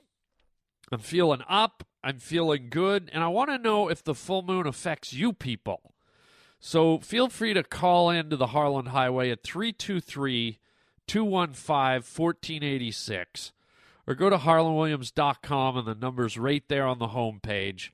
I'm 0.93 0.99
feeling 0.99 1.43
up. 1.49 1.85
I'm 2.03 2.19
feeling 2.19 2.69
good. 2.71 3.11
And 3.13 3.23
I 3.23 3.29
want 3.29 3.51
to 3.51 3.59
know 3.59 3.89
if 3.89 4.03
the 4.03 4.15
full 4.15 4.43
moon 4.43 4.67
affects 4.67 5.13
you 5.13 5.33
people. 5.33 5.95
So 6.59 6.99
feel 6.99 7.29
free 7.29 7.55
to 7.55 7.63
call 7.63 8.11
into 8.11 8.37
the 8.37 8.49
Harland 8.49 8.89
Highway 8.89 9.31
at 9.31 9.43
323 9.43 10.59
215 11.07 11.75
1486 11.75 13.53
or 14.07 14.15
go 14.15 14.31
to 14.31 14.39
harlandwilliams.com 14.39 15.77
and 15.77 15.87
the 15.87 15.95
number's 15.95 16.37
right 16.37 16.65
there 16.69 16.87
on 16.87 16.99
the 16.99 17.09
homepage. 17.09 17.91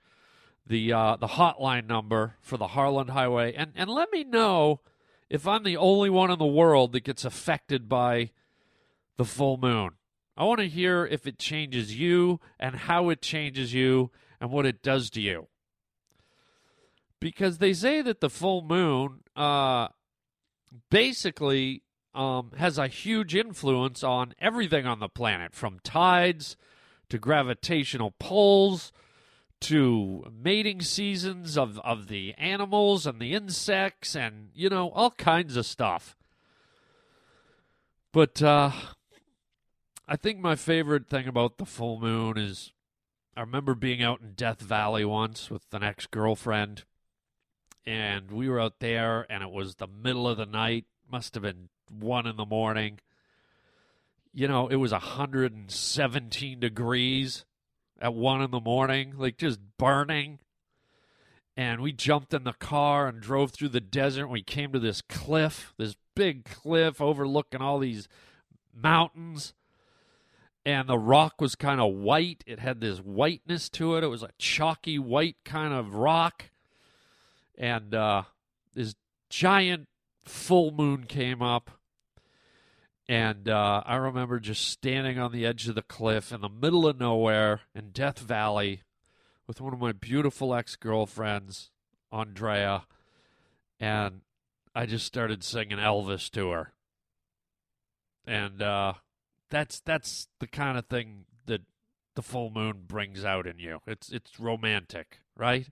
The, 0.66 0.92
uh, 0.92 1.16
the 1.16 1.28
hotline 1.28 1.86
number 1.86 2.34
for 2.40 2.56
the 2.56 2.68
Harland 2.68 3.10
Highway. 3.10 3.54
And, 3.54 3.72
and 3.76 3.88
let 3.88 4.10
me 4.10 4.24
know 4.24 4.80
if 5.30 5.46
I'm 5.46 5.62
the 5.62 5.76
only 5.76 6.10
one 6.10 6.30
in 6.30 6.40
the 6.40 6.46
world 6.46 6.92
that 6.92 7.04
gets 7.04 7.24
affected 7.24 7.88
by 7.88 8.30
the 9.16 9.24
full 9.24 9.58
moon. 9.58 9.90
I 10.36 10.44
want 10.44 10.60
to 10.60 10.68
hear 10.68 11.06
if 11.06 11.26
it 11.26 11.38
changes 11.38 11.98
you 11.98 12.40
and 12.60 12.74
how 12.76 13.08
it 13.08 13.22
changes 13.22 13.72
you 13.72 14.10
and 14.40 14.50
what 14.50 14.66
it 14.66 14.82
does 14.82 15.08
to 15.10 15.20
you. 15.20 15.48
Because 17.20 17.58
they 17.58 17.72
say 17.72 18.02
that 18.02 18.20
the 18.20 18.28
full 18.28 18.62
moon 18.62 19.20
uh, 19.34 19.88
basically 20.90 21.82
um, 22.14 22.52
has 22.56 22.76
a 22.76 22.88
huge 22.88 23.34
influence 23.34 24.02
on 24.02 24.34
everything 24.38 24.86
on 24.86 25.00
the 25.00 25.08
planet, 25.08 25.54
from 25.54 25.78
tides 25.82 26.56
to 27.08 27.18
gravitational 27.18 28.14
pulls 28.18 28.92
to 29.60 30.24
mating 30.30 30.82
seasons 30.82 31.56
of, 31.56 31.78
of 31.80 32.08
the 32.08 32.34
animals 32.34 33.06
and 33.06 33.20
the 33.20 33.32
insects 33.32 34.14
and, 34.14 34.50
you 34.54 34.68
know, 34.68 34.90
all 34.90 35.10
kinds 35.10 35.56
of 35.56 35.64
stuff. 35.64 36.16
But 38.12 38.42
uh, 38.42 38.72
I 40.08 40.14
think 40.14 40.38
my 40.38 40.54
favorite 40.54 41.08
thing 41.08 41.26
about 41.26 41.58
the 41.58 41.64
full 41.64 41.98
moon 41.98 42.38
is 42.38 42.72
I 43.36 43.40
remember 43.40 43.74
being 43.74 44.02
out 44.02 44.20
in 44.20 44.34
Death 44.34 44.60
Valley 44.60 45.04
once 45.04 45.50
with 45.50 45.64
an 45.72 45.82
ex 45.82 46.06
girlfriend, 46.06 46.84
and 47.84 48.30
we 48.30 48.48
were 48.48 48.60
out 48.60 48.78
there, 48.78 49.26
and 49.28 49.42
it 49.42 49.50
was 49.50 49.74
the 49.74 49.88
middle 49.88 50.28
of 50.28 50.36
the 50.38 50.46
night, 50.46 50.84
must 51.10 51.34
have 51.34 51.42
been 51.42 51.70
one 51.90 52.26
in 52.26 52.36
the 52.36 52.46
morning. 52.46 53.00
You 54.32 54.46
know, 54.46 54.68
it 54.68 54.76
was 54.76 54.92
117 54.92 56.60
degrees 56.60 57.44
at 58.00 58.14
one 58.14 58.42
in 58.42 58.52
the 58.52 58.60
morning, 58.60 59.14
like 59.16 59.38
just 59.38 59.58
burning. 59.76 60.38
And 61.56 61.80
we 61.80 61.90
jumped 61.90 62.32
in 62.32 62.44
the 62.44 62.52
car 62.52 63.08
and 63.08 63.20
drove 63.20 63.50
through 63.50 63.70
the 63.70 63.80
desert. 63.80 64.28
We 64.28 64.42
came 64.42 64.72
to 64.72 64.78
this 64.78 65.00
cliff, 65.00 65.74
this 65.78 65.96
big 66.14 66.44
cliff 66.44 67.00
overlooking 67.00 67.62
all 67.62 67.78
these 67.78 68.08
mountains 68.74 69.54
and 70.66 70.88
the 70.88 70.98
rock 70.98 71.40
was 71.40 71.54
kind 71.54 71.80
of 71.80 71.94
white. 71.94 72.42
It 72.44 72.58
had 72.58 72.80
this 72.80 72.98
whiteness 72.98 73.68
to 73.70 73.94
it. 73.94 74.02
It 74.02 74.08
was 74.08 74.24
a 74.24 74.30
chalky 74.36 74.98
white 74.98 75.36
kind 75.44 75.72
of 75.72 75.94
rock. 75.94 76.50
And 77.56 77.94
uh, 77.94 78.24
this 78.74 78.96
giant 79.30 79.86
full 80.24 80.72
moon 80.72 81.04
came 81.04 81.40
up. 81.40 81.70
And 83.08 83.48
uh, 83.48 83.84
I 83.86 83.94
remember 83.94 84.40
just 84.40 84.66
standing 84.66 85.20
on 85.20 85.30
the 85.30 85.46
edge 85.46 85.68
of 85.68 85.76
the 85.76 85.82
cliff 85.82 86.32
in 86.32 86.40
the 86.40 86.48
middle 86.48 86.88
of 86.88 86.98
nowhere 86.98 87.60
in 87.72 87.90
Death 87.90 88.18
Valley 88.18 88.82
with 89.46 89.60
one 89.60 89.72
of 89.72 89.78
my 89.78 89.92
beautiful 89.92 90.52
ex 90.52 90.74
girlfriends, 90.74 91.70
Andrea. 92.10 92.86
And 93.78 94.22
I 94.74 94.86
just 94.86 95.06
started 95.06 95.44
singing 95.44 95.78
Elvis 95.78 96.28
to 96.30 96.50
her. 96.50 96.72
And 98.26 98.60
uh, 98.60 98.94
that's 99.50 99.80
that's 99.80 100.28
the 100.40 100.46
kind 100.46 100.78
of 100.78 100.86
thing 100.86 101.24
that 101.46 101.62
the 102.14 102.22
full 102.22 102.50
moon 102.50 102.84
brings 102.86 103.24
out 103.24 103.46
in 103.46 103.58
you. 103.58 103.80
It's 103.86 104.10
it's 104.10 104.40
romantic, 104.40 105.18
right? 105.36 105.68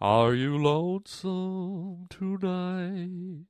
Are 0.00 0.34
you 0.34 0.58
lonesome 0.58 2.06
tonight? 2.10 3.46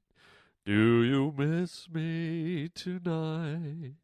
Do 0.65 1.03
you 1.03 1.35
miss 1.37 1.89
me 1.93 2.69
tonight? 2.75 3.95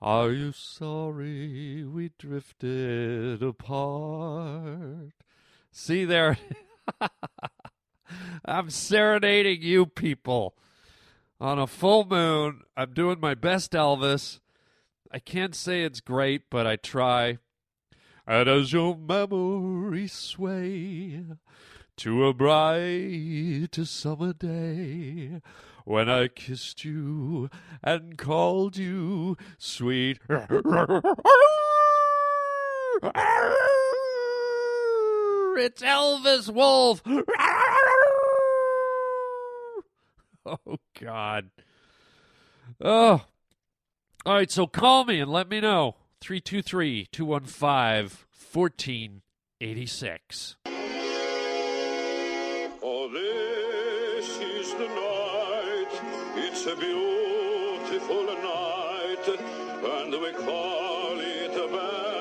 Are 0.00 0.30
you 0.30 0.52
sorry 0.52 1.84
we 1.84 2.10
drifted 2.18 3.42
apart? 3.42 5.12
See 5.70 6.04
there, 6.04 6.38
I'm 8.44 8.70
serenading 8.70 9.62
you 9.62 9.86
people 9.86 10.56
on 11.44 11.58
a 11.58 11.66
full 11.66 12.06
moon. 12.06 12.62
I'm 12.74 12.94
doing 12.94 13.20
my 13.20 13.34
best 13.34 13.72
Elvis. 13.72 14.40
I 15.12 15.18
can't 15.18 15.54
say 15.54 15.82
it's 15.82 16.00
great, 16.00 16.48
but 16.48 16.66
I 16.66 16.76
try. 16.76 17.36
And 18.26 18.48
as 18.48 18.72
your 18.72 18.96
memory 18.96 20.08
sway 20.08 21.22
to 21.98 22.26
a 22.26 22.32
bright 22.32 23.68
summer 23.84 24.32
day, 24.32 25.42
when 25.84 26.08
I 26.08 26.28
kissed 26.28 26.82
you 26.82 27.50
and 27.82 28.16
called 28.16 28.78
you 28.78 29.36
sweet. 29.58 30.20
It's 35.56 35.82
Elvis 35.82 36.52
Wolf. 36.52 37.00
Oh 40.46 40.76
God. 41.00 41.50
Oh. 42.80 43.24
All 44.26 44.34
right, 44.34 44.50
so 44.50 44.66
call 44.66 45.04
me 45.04 45.20
and 45.20 45.30
let 45.30 45.48
me 45.48 45.60
know. 45.60 45.94
323 46.20 47.06
215 47.12 48.10
1486. 48.52 50.56
Oh, 52.82 53.08
this 53.12 54.38
is 54.38 54.72
the 54.72 54.86
night. 54.86 56.00
It's 56.36 56.66
a 56.66 56.74
beautiful 56.76 58.24
night, 58.24 59.28
and 60.02 60.12
we 60.12 60.32
call 60.32 61.20
it 61.20 61.54
Bella 61.54 62.13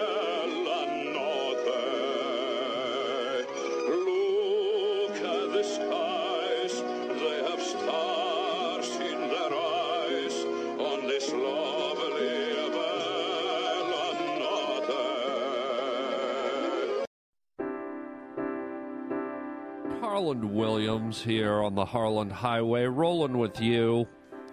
Harland 20.34 20.56
Williams 20.56 21.22
here 21.22 21.62
on 21.62 21.76
the 21.76 21.86
Harland 21.86 22.32
Highway, 22.32 22.86
rolling 22.86 23.38
with 23.38 23.62
you. 23.62 24.08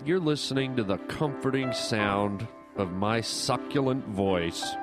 You're 0.05 0.21
listening 0.21 0.77
to 0.77 0.85
the 0.85 0.99
comforting 0.99 1.73
sound 1.73 2.47
of 2.77 2.93
my 2.93 3.23
succulent 3.23 4.07
voice. 4.09 4.77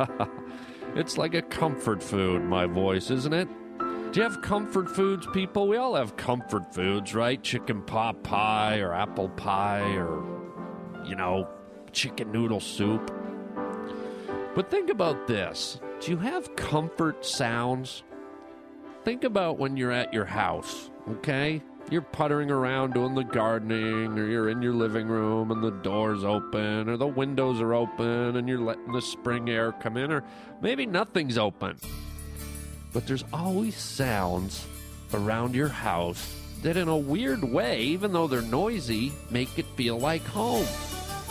it's 0.96 1.18
like 1.18 1.34
a 1.34 1.42
comfort 1.42 2.02
food, 2.02 2.42
my 2.42 2.64
voice, 2.64 3.10
isn't 3.10 3.34
it? 3.34 3.48
Do 3.78 4.12
you 4.14 4.22
have 4.22 4.40
comfort 4.40 4.88
foods, 4.88 5.26
people? 5.34 5.68
We 5.68 5.76
all 5.76 5.94
have 5.94 6.16
comfort 6.16 6.74
foods, 6.74 7.14
right? 7.14 7.42
Chicken 7.42 7.82
pot 7.82 8.22
pie 8.22 8.78
or 8.78 8.94
apple 8.94 9.28
pie 9.28 9.94
or, 9.94 10.24
you 11.04 11.16
know, 11.16 11.46
chicken 11.92 12.32
noodle 12.32 12.60
soup. 12.60 13.12
But 14.54 14.70
think 14.70 14.88
about 14.88 15.26
this 15.26 15.78
do 16.00 16.12
you 16.12 16.16
have 16.16 16.56
comfort 16.56 17.26
sounds? 17.26 18.04
Think 19.04 19.24
about 19.24 19.58
when 19.58 19.76
you're 19.76 19.92
at 19.92 20.12
your 20.12 20.24
house, 20.24 20.90
okay? 21.10 21.62
You're 21.90 22.02
puttering 22.02 22.50
around 22.50 22.92
doing 22.92 23.14
the 23.14 23.24
gardening, 23.24 24.18
or 24.18 24.26
you're 24.26 24.50
in 24.50 24.60
your 24.60 24.74
living 24.74 25.08
room 25.08 25.50
and 25.50 25.62
the 25.62 25.70
door's 25.70 26.22
open, 26.22 26.88
or 26.88 26.96
the 26.96 27.06
windows 27.06 27.60
are 27.60 27.74
open 27.74 28.36
and 28.36 28.48
you're 28.48 28.60
letting 28.60 28.92
the 28.92 29.00
spring 29.00 29.48
air 29.48 29.72
come 29.72 29.96
in, 29.96 30.12
or 30.12 30.22
maybe 30.60 30.84
nothing's 30.84 31.38
open. 31.38 31.76
But 32.92 33.06
there's 33.06 33.24
always 33.32 33.76
sounds 33.76 34.66
around 35.14 35.54
your 35.54 35.68
house 35.68 36.34
that, 36.62 36.76
in 36.76 36.88
a 36.88 36.96
weird 36.96 37.42
way, 37.42 37.80
even 37.82 38.12
though 38.12 38.26
they're 38.26 38.42
noisy, 38.42 39.12
make 39.30 39.58
it 39.58 39.66
feel 39.76 39.98
like 39.98 40.24
home. 40.24 40.66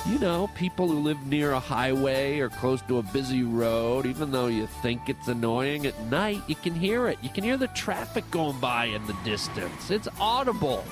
You 0.10 0.20
know, 0.20 0.50
people 0.56 0.88
who 0.88 1.00
live 1.00 1.28
near 1.28 1.52
a 1.52 1.60
highway 1.60 2.40
or 2.40 2.48
close 2.48 2.82
to 2.84 3.00
a 3.00 3.04
busy 3.04 3.44
road, 3.44 4.06
even 4.06 4.32
though 4.32 4.48
you 4.48 4.66
think 4.82 5.10
it's 5.10 5.28
annoying 5.28 5.86
at 5.86 6.00
night, 6.06 6.42
you 6.48 6.56
can 6.56 6.74
hear 6.74 7.10
it. 7.10 7.18
You 7.22 7.30
can 7.30 7.44
hear 7.44 7.58
the 7.58 7.68
traffic 7.68 8.30
going 8.32 8.58
by 8.62 8.86
in 8.86 9.06
the 9.06 9.16
distance. 9.26 9.92
It's 9.92 10.08
audible. 10.18 10.86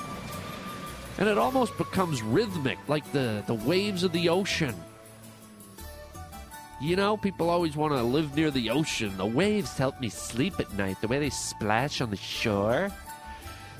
And 1.18 1.30
it 1.30 1.38
almost 1.38 1.78
becomes 1.78 2.22
rhythmic, 2.22 2.78
like 2.90 3.10
the, 3.14 3.42
the 3.48 3.54
waves 3.54 4.04
of 4.04 4.12
the 4.12 4.28
ocean. 4.28 4.76
You 6.82 6.98
know, 6.98 7.16
people 7.16 7.50
always 7.50 7.78
want 7.78 7.94
to 7.94 8.04
live 8.04 8.36
near 8.36 8.52
the 8.52 8.70
ocean. 8.70 9.16
The 9.16 9.26
waves 9.26 9.78
help 9.78 10.02
me 10.02 10.10
sleep 10.10 10.60
at 10.60 10.74
night, 10.74 11.00
the 11.00 11.08
way 11.08 11.20
they 11.20 11.30
splash 11.30 12.02
on 12.02 12.10
the 12.10 12.18
shore. 12.18 12.92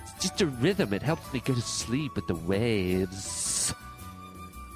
It's 0.02 0.14
just 0.24 0.40
a 0.40 0.46
rhythm. 0.46 0.94
It 0.94 1.04
helps 1.04 1.32
me 1.34 1.42
go 1.42 1.54
to 1.54 1.62
sleep 1.62 2.18
at 2.18 2.26
the 2.26 2.36
waves. 2.36 3.74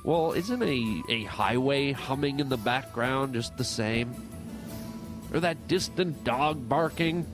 Well, 0.10 0.32
isn't 0.32 0.64
a, 0.64 1.04
a 1.08 1.24
highway 1.26 1.92
humming 1.92 2.40
in 2.40 2.50
the 2.50 2.58
background 2.58 3.36
just 3.36 3.56
the 3.58 3.64
same? 3.64 4.16
Or 5.32 5.40
that 5.40 5.68
distant 5.68 6.24
dog 6.24 6.68
barking? 6.68 7.28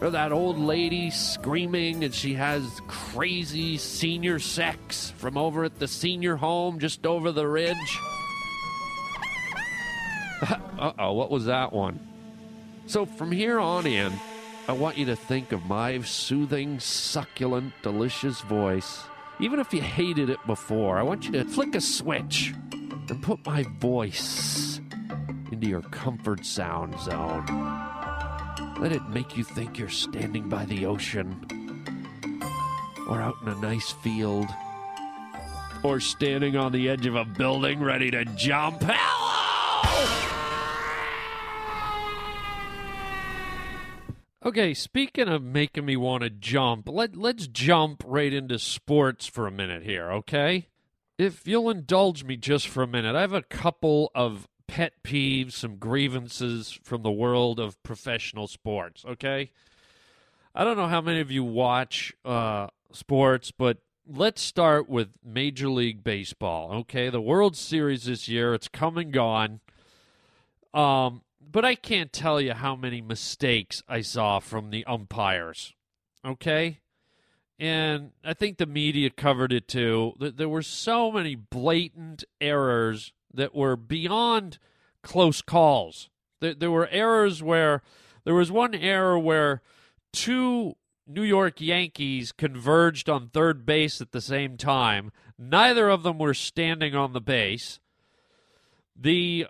Or 0.00 0.10
that 0.10 0.30
old 0.30 0.60
lady 0.60 1.10
screaming 1.10 2.04
and 2.04 2.14
she 2.14 2.34
has 2.34 2.64
crazy 2.86 3.78
senior 3.78 4.38
sex 4.38 5.12
from 5.16 5.36
over 5.36 5.64
at 5.64 5.80
the 5.80 5.88
senior 5.88 6.36
home 6.36 6.78
just 6.78 7.04
over 7.04 7.32
the 7.32 7.48
ridge? 7.48 7.98
uh 10.78 10.92
oh, 11.00 11.14
what 11.14 11.32
was 11.32 11.46
that 11.46 11.72
one? 11.72 11.98
So 12.86 13.06
from 13.06 13.32
here 13.32 13.58
on 13.58 13.88
in, 13.88 14.12
I 14.68 14.72
want 14.74 14.98
you 14.98 15.06
to 15.06 15.16
think 15.16 15.50
of 15.50 15.66
my 15.66 16.00
soothing, 16.02 16.78
succulent, 16.78 17.74
delicious 17.82 18.40
voice. 18.42 19.02
Even 19.44 19.60
if 19.60 19.74
you 19.74 19.82
hated 19.82 20.30
it 20.30 20.38
before, 20.46 20.96
I 20.96 21.02
want 21.02 21.26
you 21.26 21.32
to 21.32 21.44
flick 21.44 21.74
a 21.74 21.80
switch 21.82 22.54
and 22.72 23.22
put 23.22 23.44
my 23.44 23.62
voice 23.78 24.80
into 25.52 25.66
your 25.66 25.82
comfort 25.82 26.46
sound 26.46 26.98
zone. 26.98 27.44
Let 28.80 28.92
it 28.92 29.06
make 29.10 29.36
you 29.36 29.44
think 29.44 29.78
you're 29.78 29.90
standing 29.90 30.48
by 30.48 30.64
the 30.64 30.86
ocean, 30.86 31.84
or 33.06 33.20
out 33.20 33.34
in 33.42 33.48
a 33.48 33.56
nice 33.56 33.92
field, 33.92 34.48
or 35.82 36.00
standing 36.00 36.56
on 36.56 36.72
the 36.72 36.88
edge 36.88 37.04
of 37.04 37.14
a 37.14 37.26
building 37.26 37.82
ready 37.82 38.10
to 38.12 38.24
jump. 38.24 38.82
Hello! 38.82 39.23
Okay, 44.46 44.74
speaking 44.74 45.26
of 45.26 45.42
making 45.42 45.86
me 45.86 45.96
want 45.96 46.22
to 46.22 46.28
jump, 46.28 46.86
let, 46.86 47.16
let's 47.16 47.46
jump 47.46 48.02
right 48.06 48.30
into 48.30 48.58
sports 48.58 49.26
for 49.26 49.46
a 49.46 49.50
minute 49.50 49.84
here, 49.84 50.12
okay? 50.12 50.68
If 51.16 51.48
you'll 51.48 51.70
indulge 51.70 52.24
me 52.24 52.36
just 52.36 52.68
for 52.68 52.82
a 52.82 52.86
minute, 52.86 53.16
I 53.16 53.22
have 53.22 53.32
a 53.32 53.40
couple 53.40 54.10
of 54.14 54.46
pet 54.66 55.02
peeves, 55.02 55.52
some 55.52 55.76
grievances 55.76 56.78
from 56.82 57.02
the 57.02 57.10
world 57.10 57.58
of 57.58 57.82
professional 57.82 58.46
sports, 58.46 59.02
okay? 59.06 59.50
I 60.54 60.62
don't 60.62 60.76
know 60.76 60.88
how 60.88 61.00
many 61.00 61.20
of 61.20 61.30
you 61.30 61.42
watch 61.42 62.12
uh, 62.22 62.66
sports, 62.92 63.50
but 63.50 63.78
let's 64.06 64.42
start 64.42 64.90
with 64.90 65.08
Major 65.24 65.70
League 65.70 66.04
Baseball, 66.04 66.70
okay? 66.80 67.08
The 67.08 67.18
World 67.18 67.56
Series 67.56 68.04
this 68.04 68.28
year, 68.28 68.52
it's 68.52 68.68
come 68.68 68.98
and 68.98 69.10
gone. 69.10 69.60
Um, 70.74 71.22
but 71.50 71.64
I 71.64 71.74
can't 71.74 72.12
tell 72.12 72.40
you 72.40 72.52
how 72.52 72.76
many 72.76 73.00
mistakes 73.00 73.82
I 73.88 74.00
saw 74.00 74.38
from 74.38 74.70
the 74.70 74.84
umpires. 74.84 75.74
Okay? 76.24 76.80
And 77.58 78.10
I 78.24 78.34
think 78.34 78.58
the 78.58 78.66
media 78.66 79.10
covered 79.10 79.52
it 79.52 79.68
too. 79.68 80.14
There 80.18 80.48
were 80.48 80.62
so 80.62 81.12
many 81.12 81.34
blatant 81.34 82.24
errors 82.40 83.12
that 83.32 83.54
were 83.54 83.76
beyond 83.76 84.58
close 85.02 85.40
calls. 85.42 86.08
There, 86.40 86.54
there 86.54 86.70
were 86.70 86.88
errors 86.88 87.42
where 87.42 87.82
there 88.24 88.34
was 88.34 88.50
one 88.50 88.74
error 88.74 89.18
where 89.18 89.62
two 90.12 90.76
New 91.06 91.22
York 91.22 91.60
Yankees 91.60 92.32
converged 92.32 93.08
on 93.08 93.28
third 93.28 93.66
base 93.66 94.00
at 94.00 94.12
the 94.12 94.20
same 94.20 94.56
time. 94.56 95.12
Neither 95.38 95.88
of 95.88 96.02
them 96.02 96.18
were 96.18 96.34
standing 96.34 96.94
on 96.94 97.12
the 97.12 97.20
base. 97.20 97.78
The 98.96 99.46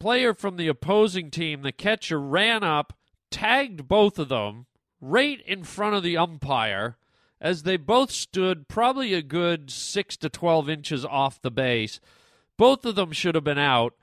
player 0.00 0.34
from 0.34 0.56
the 0.56 0.66
opposing 0.66 1.30
team, 1.30 1.62
the 1.62 1.70
catcher, 1.70 2.18
ran 2.18 2.64
up, 2.64 2.94
tagged 3.30 3.86
both 3.86 4.18
of 4.18 4.30
them 4.30 4.66
right 5.00 5.40
in 5.46 5.62
front 5.62 5.94
of 5.94 6.02
the 6.02 6.16
umpire 6.16 6.96
as 7.40 7.62
they 7.62 7.76
both 7.76 8.10
stood 8.10 8.66
probably 8.68 9.14
a 9.14 9.22
good 9.22 9.70
6 9.70 10.16
to 10.16 10.28
12 10.28 10.68
inches 10.68 11.04
off 11.04 11.40
the 11.40 11.50
base. 11.50 12.00
Both 12.56 12.84
of 12.84 12.96
them 12.96 13.12
should 13.12 13.34
have 13.34 13.44
been 13.44 13.58
out, 13.58 13.94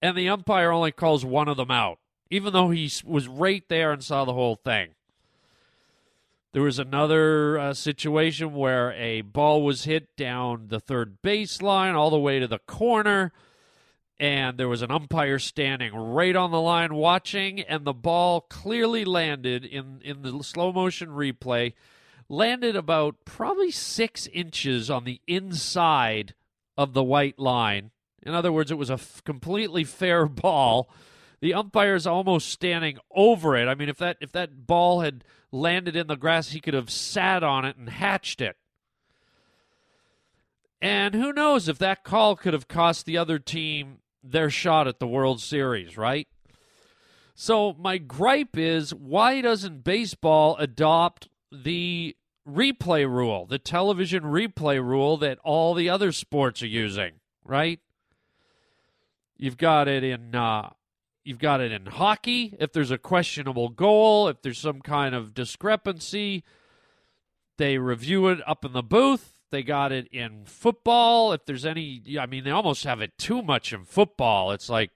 and 0.00 0.16
the 0.16 0.28
umpire 0.28 0.70
only 0.70 0.92
calls 0.92 1.24
one 1.24 1.48
of 1.48 1.56
them 1.56 1.70
out, 1.70 1.98
even 2.30 2.52
though 2.52 2.70
he 2.70 2.90
was 3.04 3.28
right 3.28 3.64
there 3.68 3.92
and 3.92 4.02
saw 4.02 4.24
the 4.24 4.32
whole 4.32 4.56
thing. 4.56 4.90
There 6.52 6.62
was 6.62 6.78
another 6.78 7.58
uh, 7.58 7.74
situation 7.74 8.54
where 8.54 8.92
a 8.92 9.20
ball 9.20 9.62
was 9.62 9.84
hit 9.84 10.16
down 10.16 10.68
the 10.68 10.80
third 10.80 11.18
baseline 11.22 11.94
all 11.94 12.08
the 12.08 12.18
way 12.18 12.38
to 12.38 12.48
the 12.48 12.60
corner 12.60 13.32
and 14.18 14.56
there 14.56 14.68
was 14.68 14.82
an 14.82 14.90
umpire 14.90 15.38
standing 15.38 15.94
right 15.94 16.34
on 16.34 16.50
the 16.50 16.60
line 16.60 16.94
watching 16.94 17.60
and 17.60 17.84
the 17.84 17.92
ball 17.92 18.40
clearly 18.40 19.04
landed 19.04 19.64
in 19.64 20.00
in 20.02 20.22
the 20.22 20.42
slow 20.42 20.72
motion 20.72 21.10
replay 21.10 21.74
landed 22.28 22.74
about 22.74 23.24
probably 23.24 23.70
6 23.70 24.26
inches 24.28 24.90
on 24.90 25.04
the 25.04 25.20
inside 25.28 26.34
of 26.76 26.92
the 26.92 27.04
white 27.04 27.38
line. 27.38 27.90
In 28.22 28.34
other 28.34 28.52
words 28.52 28.70
it 28.70 28.78
was 28.78 28.90
a 28.90 28.94
f- 28.94 29.22
completely 29.24 29.84
fair 29.84 30.26
ball. 30.26 30.88
The 31.40 31.54
umpire's 31.54 32.06
almost 32.06 32.48
standing 32.48 32.98
over 33.14 33.54
it. 33.54 33.68
I 33.68 33.74
mean 33.74 33.90
if 33.90 33.98
that 33.98 34.16
if 34.20 34.32
that 34.32 34.66
ball 34.66 35.00
had 35.02 35.24
landed 35.52 35.94
in 35.94 36.06
the 36.06 36.16
grass 36.16 36.50
he 36.50 36.60
could 36.60 36.74
have 36.74 36.90
sat 36.90 37.44
on 37.44 37.66
it 37.66 37.76
and 37.76 37.90
hatched 37.90 38.40
it. 38.40 38.56
And 40.80 41.14
who 41.14 41.32
knows 41.32 41.68
if 41.68 41.78
that 41.78 42.04
call 42.04 42.36
could 42.36 42.54
have 42.54 42.68
cost 42.68 43.06
the 43.06 43.18
other 43.18 43.38
team 43.38 43.98
their 44.22 44.50
shot 44.50 44.88
at 44.88 44.98
the 44.98 45.06
World 45.06 45.40
Series, 45.40 45.96
right? 45.96 46.28
So 47.34 47.74
my 47.78 47.98
gripe 47.98 48.56
is 48.56 48.94
why 48.94 49.40
doesn't 49.40 49.84
baseball 49.84 50.56
adopt 50.56 51.28
the 51.52 52.16
replay 52.48 53.08
rule, 53.08 53.46
the 53.46 53.58
television 53.58 54.22
replay 54.22 54.82
rule 54.82 55.16
that 55.18 55.38
all 55.44 55.74
the 55.74 55.90
other 55.90 56.12
sports 56.12 56.62
are 56.62 56.66
using, 56.66 57.14
right? 57.44 57.80
You've 59.36 59.58
got 59.58 59.86
it 59.88 60.02
in 60.02 60.34
uh, 60.34 60.70
you've 61.24 61.38
got 61.38 61.60
it 61.60 61.72
in 61.72 61.86
hockey. 61.86 62.54
If 62.58 62.72
there's 62.72 62.90
a 62.90 62.98
questionable 62.98 63.68
goal, 63.68 64.28
if 64.28 64.40
there's 64.40 64.58
some 64.58 64.80
kind 64.80 65.14
of 65.14 65.34
discrepancy, 65.34 66.42
they 67.58 67.78
review 67.78 68.28
it 68.28 68.38
up 68.46 68.64
in 68.64 68.72
the 68.72 68.82
booth. 68.82 69.35
They 69.50 69.62
got 69.62 69.92
it 69.92 70.08
in 70.12 70.44
football. 70.44 71.32
If 71.32 71.46
there's 71.46 71.64
any, 71.64 72.02
I 72.18 72.26
mean, 72.26 72.44
they 72.44 72.50
almost 72.50 72.84
have 72.84 73.00
it 73.00 73.16
too 73.18 73.42
much 73.42 73.72
in 73.72 73.84
football. 73.84 74.50
It's 74.50 74.68
like, 74.68 74.90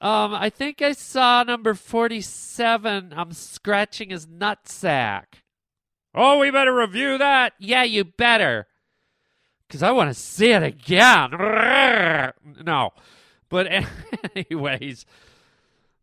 um, 0.00 0.34
I 0.34 0.50
think 0.50 0.82
I 0.82 0.92
saw 0.92 1.44
number 1.44 1.74
47. 1.74 3.14
I'm 3.16 3.32
scratching 3.32 4.10
his 4.10 4.26
nutsack. 4.26 5.24
Oh, 6.14 6.38
we 6.38 6.50
better 6.50 6.74
review 6.74 7.18
that. 7.18 7.52
Yeah, 7.58 7.84
you 7.84 8.04
better. 8.04 8.66
Because 9.66 9.82
I 9.82 9.92
want 9.92 10.10
to 10.10 10.14
see 10.14 10.50
it 10.52 10.62
again. 10.62 11.30
No. 12.64 12.90
But, 13.48 13.68
anyways, 14.36 15.06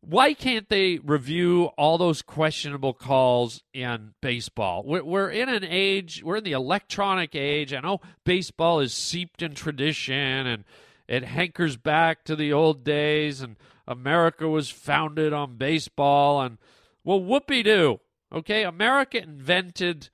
why 0.02 0.34
can't 0.34 0.70
they 0.70 0.98
review 1.00 1.66
all 1.78 1.98
those 1.98 2.22
questionable 2.22 2.94
calls 2.94 3.64
in 3.74 4.14
baseball? 4.22 4.84
We're, 4.86 5.04
we're, 5.04 5.30
in 5.30 5.50
an 5.50 5.66
age, 5.68 6.22
we're 6.24 6.38
in 6.38 6.44
the 6.44 6.54
electronic 6.54 7.36
age. 7.36 7.74
I 7.74 7.82
know 7.82 8.00
baseball 8.24 8.80
is 8.80 8.94
seeped 8.94 9.42
in 9.42 9.56
tradition 9.56 10.16
and 10.48 10.64
it 11.10 11.24
hankers 11.24 11.76
back 11.76 12.24
to 12.26 12.36
the 12.36 12.54
old 12.54 12.84
days, 12.84 13.42
and 13.42 13.56
America 13.88 14.48
was 14.48 14.70
founded 14.70 15.34
on 15.34 15.58
baseball. 15.58 16.40
And 16.40 16.60
well, 17.04 17.20
whoopee 17.20 17.64
doo. 17.64 18.00
Okay, 18.32 18.64
America 18.64 19.20
invented 19.20 20.10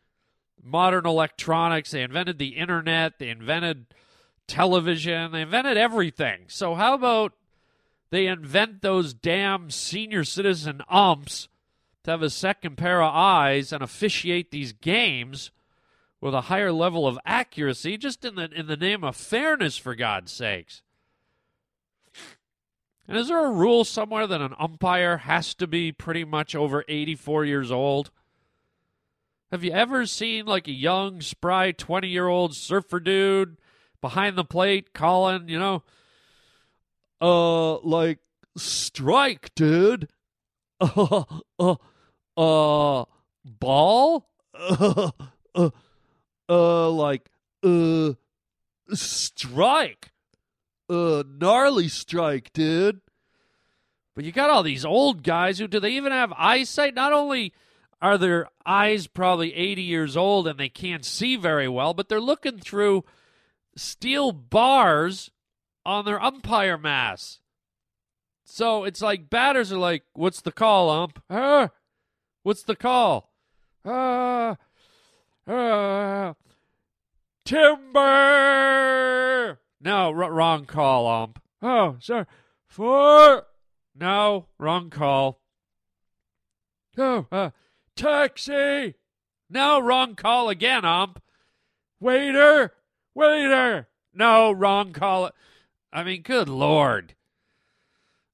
modern 0.64 1.06
electronics, 1.06 1.92
they 1.92 2.02
invented 2.02 2.40
the 2.40 2.56
internet, 2.56 3.20
they 3.20 3.30
invented 3.30 3.88
television, 4.48 5.34
they 5.34 5.42
invented 5.42 5.76
everything. 5.76 6.46
So, 6.48 6.76
how 6.76 6.94
about 6.94 7.34
they 8.16 8.28
invent 8.28 8.82
those 8.82 9.14
damn 9.14 9.70
senior 9.70 10.24
citizen 10.24 10.82
umps 10.90 11.50
to 12.04 12.12
have 12.12 12.22
a 12.22 12.30
second 12.30 12.78
pair 12.78 13.02
of 13.02 13.14
eyes 13.14 13.74
and 13.74 13.84
officiate 13.84 14.52
these 14.52 14.72
games 14.72 15.52
with 16.22 16.34
a 16.34 16.42
higher 16.42 16.72
level 16.72 17.08
of 17.08 17.20
accuracy, 17.26 17.98
just 17.98 18.24
in 18.24 18.36
the 18.36 18.50
in 18.52 18.68
the 18.68 18.78
name 18.78 19.04
of 19.04 19.16
fairness, 19.16 19.78
for 19.78 19.96
God's 19.96 20.32
sakes. 20.32 20.82
And 23.08 23.18
is 23.18 23.28
there 23.28 23.46
a 23.46 23.52
rule 23.52 23.84
somewhere 23.84 24.26
that 24.26 24.42
an 24.42 24.56
umpire 24.58 25.18
has 25.18 25.54
to 25.56 25.68
be 25.68 25.92
pretty 25.92 26.24
much 26.24 26.56
over 26.56 26.84
84 26.88 27.46
years 27.46 27.72
old? 27.72 28.12
Have 29.52 29.64
you 29.64 29.72
ever 29.72 30.06
seen 30.06 30.46
like 30.46 30.68
a 30.68 30.72
young, 30.72 31.22
spry 31.22 31.72
20 31.72 32.08
year 32.08 32.28
old 32.28 32.56
surfer 32.56 33.00
dude 33.00 33.58
behind 34.02 34.36
the 34.36 34.44
plate 34.44 34.94
calling, 34.94 35.48
you 35.50 35.60
know, 35.60 35.84
uh, 37.22 37.78
like, 37.80 38.20
strike, 38.58 39.54
dude? 39.56 40.10
Uh, 40.80 41.24
uh, 41.60 41.76
uh, 42.38 43.06
ball? 43.46 44.30
Uh, 44.54 45.12
uh, 45.56 45.70
uh, 46.50 46.90
like, 46.90 47.30
uh, 47.64 48.14
strike. 48.94 50.12
Uh, 50.90 51.24
gnarly 51.28 51.88
strike, 51.88 52.54
dude. 52.54 53.02
But 54.16 54.24
you 54.24 54.32
got 54.32 54.50
all 54.50 54.64
these 54.64 54.86
old 54.86 55.24
guys 55.24 55.60
who 55.60 55.68
do 55.68 55.80
they 55.80 55.92
even 55.92 56.12
have 56.12 56.32
eyesight? 56.38 56.94
Not 56.94 57.12
only 57.12 57.54
are 58.02 58.18
their 58.18 58.48
eyes 58.66 59.08
probably 59.08 59.54
80 59.54 59.82
years 59.82 60.16
old 60.16 60.48
and 60.48 60.60
they 60.60 60.70
can't 60.70 61.04
see 61.04 61.36
very 61.36 61.68
well, 61.68 61.94
but 61.94 62.08
they're 62.08 62.22
looking 62.22 62.60
through 62.60 63.04
steel 63.76 64.32
bars 64.32 65.32
on 65.86 66.06
their 66.06 66.22
umpire 66.22 66.78
mass. 66.78 67.40
So 68.44 68.84
it's 68.84 69.02
like 69.02 69.30
batters 69.30 69.72
are 69.72 69.78
like, 69.78 70.04
"What's 70.14 70.42
the 70.42 70.52
call, 70.52 70.90
ump? 70.90 71.22
Ah, 71.30 71.70
what's 72.44 72.64
the 72.64 72.76
call? 72.76 73.32
Ah, 73.84 74.58
ah, 75.48 76.36
timber. 77.44 79.60
No, 79.82 80.10
r- 80.10 80.32
wrong 80.32 80.66
call, 80.66 81.08
ump. 81.08 81.42
Oh, 81.62 81.98
sir, 82.00 82.28
Four. 82.68 83.46
No, 83.96 84.48
wrong 84.60 84.90
call. 84.90 85.40
Oh, 86.98 87.26
uh, 87.32 87.52
taxi. 87.96 88.96
No, 89.50 89.80
wrong 89.80 90.16
call 90.16 90.50
again, 90.50 90.84
ump. 90.84 91.22
Waiter, 92.02 92.74
waiter. 93.14 93.88
No, 94.14 94.52
wrong 94.52 94.92
call. 94.92 95.32
I 95.96 96.04
mean, 96.04 96.24
good 96.24 96.50
lord. 96.50 97.16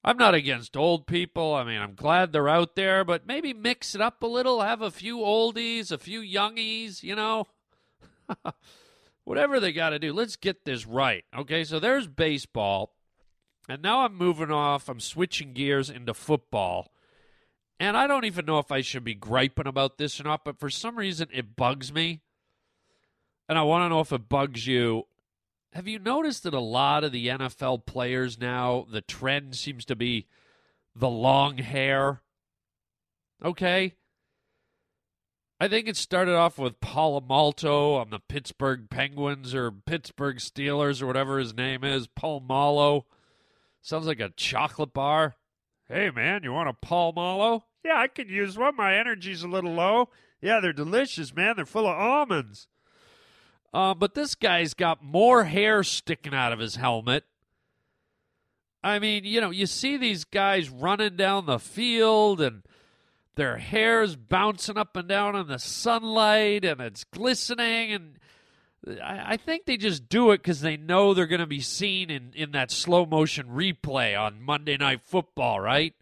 I'm 0.04 0.17
not 0.17 0.34
against 0.34 0.76
old 0.76 1.06
people. 1.06 1.54
I 1.54 1.63
mean, 1.63 1.80
I'm 1.80 1.93
glad 1.93 2.32
they're 2.32 2.50
out 2.50 2.76
there, 2.76 3.06
but 3.06 3.28
maybe 3.28 3.54
mix 3.54 3.93
it 3.93 4.02
up 4.02 4.24
a 4.24 4.28
little. 4.28 4.62
Have 4.62 4.82
a 4.82 4.89
few 4.89 5.17
oldies, 5.17 5.91
a 5.91 6.00
few 6.00 6.21
youngies, 6.21 7.04
you 7.04 7.15
know? 7.15 7.45
Whatever 9.26 9.60
they 9.60 9.71
got 9.71 9.91
to 9.91 10.00
do. 10.00 10.12
Let's 10.12 10.38
get 10.38 10.65
this 10.65 10.88
right. 10.88 11.24
Okay, 11.38 11.63
so 11.63 11.80
there's 11.80 12.08
baseball. 12.08 12.95
And 13.69 13.84
now 13.84 14.06
I'm 14.06 14.15
moving 14.15 14.50
off. 14.50 14.89
I'm 14.89 15.00
switching 15.00 15.54
gears 15.54 15.88
into 15.88 16.15
football. 16.15 16.91
And 17.80 17.95
I 17.95 18.08
don't 18.08 18.26
even 18.26 18.47
know 18.47 18.58
if 18.58 18.71
I 18.71 18.82
should 18.82 19.04
be 19.04 19.13
griping 19.13 19.67
about 19.67 20.00
this 20.00 20.19
or 20.19 20.24
not, 20.24 20.43
but 20.43 20.60
for 20.60 20.71
some 20.71 20.95
reason 20.95 21.28
it 21.32 21.56
bugs 21.56 21.93
me. 21.93 22.21
And 23.47 23.60
I 23.60 23.62
want 23.62 23.86
to 23.86 23.89
know 23.89 24.00
if 24.00 24.12
it 24.12 24.28
bugs 24.28 24.65
you. 24.65 25.06
Have 25.73 25.88
you 25.88 25.99
noticed 25.99 26.43
that 26.43 26.53
a 26.53 26.60
lot 26.60 27.03
of 27.03 27.13
the 27.13 27.27
NFL 27.27 27.86
players 27.86 28.38
now, 28.38 28.86
the 28.91 29.01
trend 29.01 29.55
seems 29.55 29.86
to 29.86 29.95
be 29.95 30.27
the 30.95 31.10
long 31.10 31.60
hair? 31.60 32.21
Okay. 33.43 33.93
I 35.62 35.67
think 35.67 35.88
it 35.88 35.95
started 35.95 36.36
off 36.36 36.57
with 36.57 36.81
Polamalu 36.81 38.01
on 38.01 38.10
the 38.10 38.19
Pittsburgh 38.19 38.89
Penguins 38.89 39.55
or 39.55 39.71
Pittsburgh 39.71 40.38
Steelers 40.38 41.01
or 41.01 41.07
whatever 41.07 41.39
his 41.39 41.53
name 41.53 41.84
is. 41.84 42.07
Polamalu. 42.07 43.03
Sounds 43.81 44.07
like 44.07 44.19
a 44.19 44.34
chocolate 44.36 44.93
bar. 44.93 45.36
Hey, 45.88 46.10
man, 46.10 46.43
you 46.43 46.51
want 46.51 46.69
a 46.69 46.73
Polamalu? 46.73 47.62
Yeah, 47.86 47.97
I 47.97 48.07
could 48.07 48.29
use 48.29 48.57
one. 48.57 48.75
My 48.75 48.97
energy's 48.97 49.43
a 49.43 49.47
little 49.47 49.73
low. 49.73 50.10
Yeah, 50.41 50.60
they're 50.60 50.73
delicious, 50.73 51.34
man. 51.34 51.55
They're 51.55 51.65
full 51.65 51.88
of 51.88 51.97
almonds. 51.97 52.67
Uh, 53.73 53.93
but 53.93 54.13
this 54.13 54.36
guy's 54.36 54.73
got 54.73 55.03
more 55.03 55.45
hair 55.45 55.84
sticking 55.84 56.34
out 56.34 56.51
of 56.51 56.60
his 56.60 56.75
helmet. 56.75 57.23
I 58.84 58.99
mean, 58.99 59.23
you 59.23 59.39
know, 59.39 59.51
you 59.51 59.65
see 59.65 59.97
these 59.97 60.25
guys 60.25 60.69
running 60.69 61.15
down 61.15 61.45
the 61.45 61.60
field 61.60 62.41
and 62.41 62.63
their 63.36 63.57
hair's 63.57 64.15
bouncing 64.15 64.77
up 64.77 64.95
and 64.95 65.07
down 65.07 65.36
in 65.36 65.47
the 65.47 65.60
sunlight 65.60 66.65
and 66.65 66.81
it's 66.81 67.03
glistening. 67.05 67.93
And 67.93 68.19
I, 69.01 69.34
I 69.34 69.38
think 69.38 69.65
they 69.65 69.77
just 69.77 70.10
do 70.10 70.31
it 70.31 70.39
because 70.39 70.62
they 70.62 70.77
know 70.77 71.13
they're 71.13 71.27
going 71.27 71.39
to 71.39 71.47
be 71.47 71.62
seen 71.62 72.10
in, 72.10 72.34
in 72.36 72.51
that 72.51 72.71
slow 72.71 73.05
motion 73.05 73.47
replay 73.47 74.19
on 74.19 74.41
Monday 74.41 74.77
Night 74.77 75.01
Football, 75.03 75.60
right? 75.62 75.93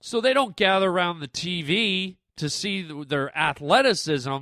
So 0.00 0.20
they 0.20 0.32
don't 0.32 0.56
gather 0.56 0.90
around 0.90 1.20
the 1.20 1.28
TV 1.28 2.16
to 2.36 2.48
see 2.48 2.82
their 2.82 3.36
athleticism 3.36 4.36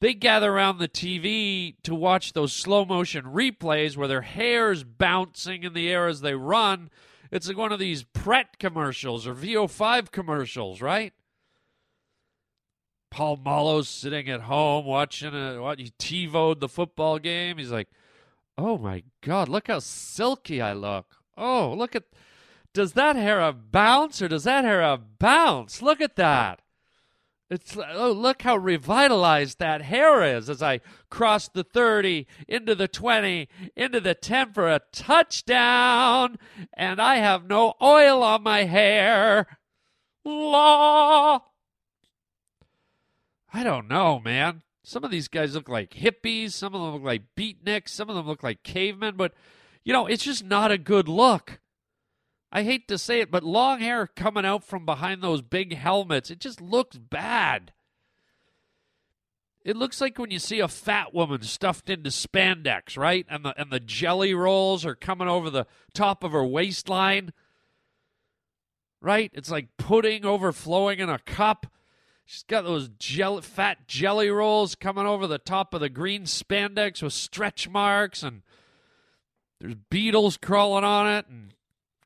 they 0.00 0.14
gather 0.14 0.52
around 0.52 0.78
the 0.78 0.88
TV 0.88 1.74
to 1.82 1.94
watch 1.94 2.32
those 2.32 2.52
slow 2.52 2.84
motion 2.84 3.24
replays 3.26 3.96
where 3.96 4.08
their 4.08 4.22
hair's 4.22 4.82
bouncing 4.82 5.62
in 5.62 5.74
the 5.74 5.90
air 5.90 6.06
as 6.06 6.22
they 6.22 6.34
run. 6.34 6.90
It's 7.30 7.46
like 7.46 7.56
one 7.56 7.72
of 7.72 7.78
these 7.78 8.02
Pert 8.02 8.58
commercials 8.58 9.26
or 9.26 9.34
VO5 9.34 10.10
commercials, 10.10 10.80
right? 10.80 11.12
Polamalu's 13.12 13.88
sitting 13.88 14.28
at 14.28 14.42
home 14.42 14.84
watching 14.84 15.34
a 15.34 15.60
what 15.60 15.78
he 15.78 15.90
TiVoed 15.98 16.60
the 16.60 16.68
football 16.68 17.18
game. 17.18 17.58
He's 17.58 17.72
like, 17.72 17.88
"Oh 18.56 18.78
my 18.78 19.02
god, 19.20 19.48
look 19.48 19.66
how 19.66 19.80
silky 19.80 20.62
I 20.62 20.72
look. 20.72 21.16
Oh, 21.36 21.74
look 21.74 21.96
at 21.96 22.04
does 22.72 22.92
that 22.92 23.16
hair 23.16 23.40
have 23.40 23.72
bounce 23.72 24.22
or 24.22 24.28
does 24.28 24.44
that 24.44 24.64
hair 24.64 24.80
have 24.80 25.18
bounce? 25.18 25.82
Look 25.82 26.00
at 26.00 26.16
that." 26.16 26.62
It's 27.50 27.76
oh 27.76 28.12
look 28.12 28.42
how 28.42 28.56
revitalized 28.56 29.58
that 29.58 29.82
hair 29.82 30.22
is 30.22 30.48
as 30.48 30.62
I 30.62 30.80
cross 31.10 31.48
the 31.48 31.64
30 31.64 32.28
into 32.46 32.76
the 32.76 32.86
20 32.86 33.48
into 33.74 34.00
the 34.00 34.14
10 34.14 34.52
for 34.52 34.70
a 34.70 34.82
touchdown 34.92 36.38
and 36.74 37.00
I 37.00 37.16
have 37.16 37.48
no 37.48 37.74
oil 37.82 38.22
on 38.22 38.44
my 38.44 38.64
hair. 38.64 39.58
Law. 40.24 41.42
I 43.52 43.64
don't 43.64 43.88
know, 43.88 44.20
man. 44.20 44.62
Some 44.84 45.02
of 45.02 45.10
these 45.10 45.26
guys 45.26 45.56
look 45.56 45.68
like 45.68 45.90
hippies, 45.90 46.52
some 46.52 46.72
of 46.74 46.80
them 46.80 46.92
look 46.94 47.02
like 47.02 47.34
beatniks, 47.36 47.88
some 47.88 48.08
of 48.08 48.14
them 48.14 48.28
look 48.28 48.44
like 48.44 48.62
cavemen, 48.62 49.16
but 49.16 49.34
you 49.84 49.92
know, 49.92 50.06
it's 50.06 50.24
just 50.24 50.44
not 50.44 50.70
a 50.70 50.78
good 50.78 51.08
look. 51.08 51.58
I 52.52 52.64
hate 52.64 52.88
to 52.88 52.98
say 52.98 53.20
it, 53.20 53.30
but 53.30 53.44
long 53.44 53.80
hair 53.80 54.06
coming 54.08 54.44
out 54.44 54.64
from 54.64 54.84
behind 54.84 55.22
those 55.22 55.42
big 55.42 55.74
helmets, 55.74 56.30
it 56.30 56.40
just 56.40 56.60
looks 56.60 56.96
bad. 56.96 57.72
It 59.62 59.76
looks 59.76 60.00
like 60.00 60.18
when 60.18 60.30
you 60.30 60.38
see 60.38 60.60
a 60.60 60.68
fat 60.68 61.14
woman 61.14 61.42
stuffed 61.42 61.90
into 61.90 62.10
spandex, 62.10 62.96
right? 62.96 63.26
And 63.28 63.44
the 63.44 63.60
and 63.60 63.70
the 63.70 63.78
jelly 63.78 64.32
rolls 64.34 64.86
are 64.86 64.94
coming 64.94 65.28
over 65.28 65.50
the 65.50 65.66
top 65.92 66.24
of 66.24 66.32
her 66.32 66.44
waistline. 66.44 67.32
Right? 69.02 69.30
It's 69.34 69.50
like 69.50 69.76
pudding 69.76 70.24
overflowing 70.24 70.98
in 70.98 71.08
a 71.08 71.18
cup. 71.18 71.66
She's 72.24 72.42
got 72.42 72.64
those 72.64 72.90
gel- 72.98 73.40
fat 73.40 73.88
jelly 73.88 74.30
rolls 74.30 74.74
coming 74.74 75.06
over 75.06 75.26
the 75.26 75.38
top 75.38 75.74
of 75.74 75.80
the 75.80 75.88
green 75.88 76.24
spandex 76.24 77.02
with 77.02 77.12
stretch 77.12 77.68
marks 77.68 78.22
and 78.22 78.42
there's 79.58 79.74
beetles 79.90 80.36
crawling 80.36 80.84
on 80.84 81.08
it 81.08 81.26
and 81.28 81.54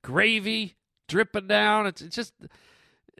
gravy 0.05 0.77
dripping 1.09 1.49
down. 1.49 1.89
It's, 1.89 2.01
it's 2.01 2.15
just 2.15 2.35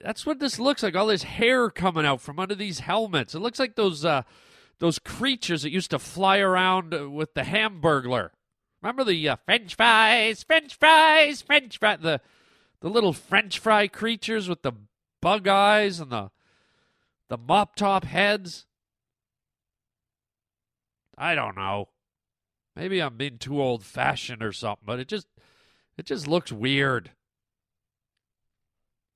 that's 0.03 0.25
what 0.25 0.39
this 0.39 0.61
looks 0.61 0.83
like. 0.85 0.95
All 0.95 1.07
this 1.07 1.25
hair 1.25 1.71
coming 1.71 2.07
out 2.07 2.21
from 2.21 2.39
under 2.39 2.55
these 2.55 2.81
helmets. 2.81 3.35
It 3.35 3.41
looks 3.41 3.59
like 3.59 3.75
those 3.75 4.05
uh, 4.05 4.23
those 4.79 5.01
creatures 5.01 5.63
that 5.63 5.73
used 5.73 5.91
to 5.91 5.99
fly 5.99 6.39
around 6.39 6.95
uh, 6.95 7.11
with 7.11 7.35
the 7.35 7.43
Hamburglar. 7.43 8.31
Remember 8.83 9.03
the 9.03 9.29
uh, 9.29 9.37
French 9.47 9.75
fries, 9.75 10.43
French 10.45 10.75
fries, 10.79 11.43
French 11.43 11.79
fry. 11.79 11.97
The 11.97 12.21
the 12.81 12.91
little 12.91 13.15
French 13.15 13.59
fry 13.59 13.89
creatures 13.89 14.49
with 14.49 14.63
the 14.63 14.73
bug 15.21 15.49
eyes 15.49 15.99
and 16.01 16.13
the 16.13 16.31
the 17.29 17.39
mop 17.39 17.75
top 17.75 18.05
heads. 18.05 18.67
I 21.17 21.35
don't 21.35 21.57
know. 21.57 21.89
Maybe 22.77 23.01
I'm 23.01 23.17
being 23.17 23.39
too 23.39 23.63
old 23.63 23.85
fashioned 23.85 24.43
or 24.43 24.53
something, 24.53 24.85
but 24.85 24.99
it 24.99 25.07
just 25.07 25.29
it 25.97 26.07
just 26.07 26.27
looks 26.27 26.53
weird. 26.53 27.13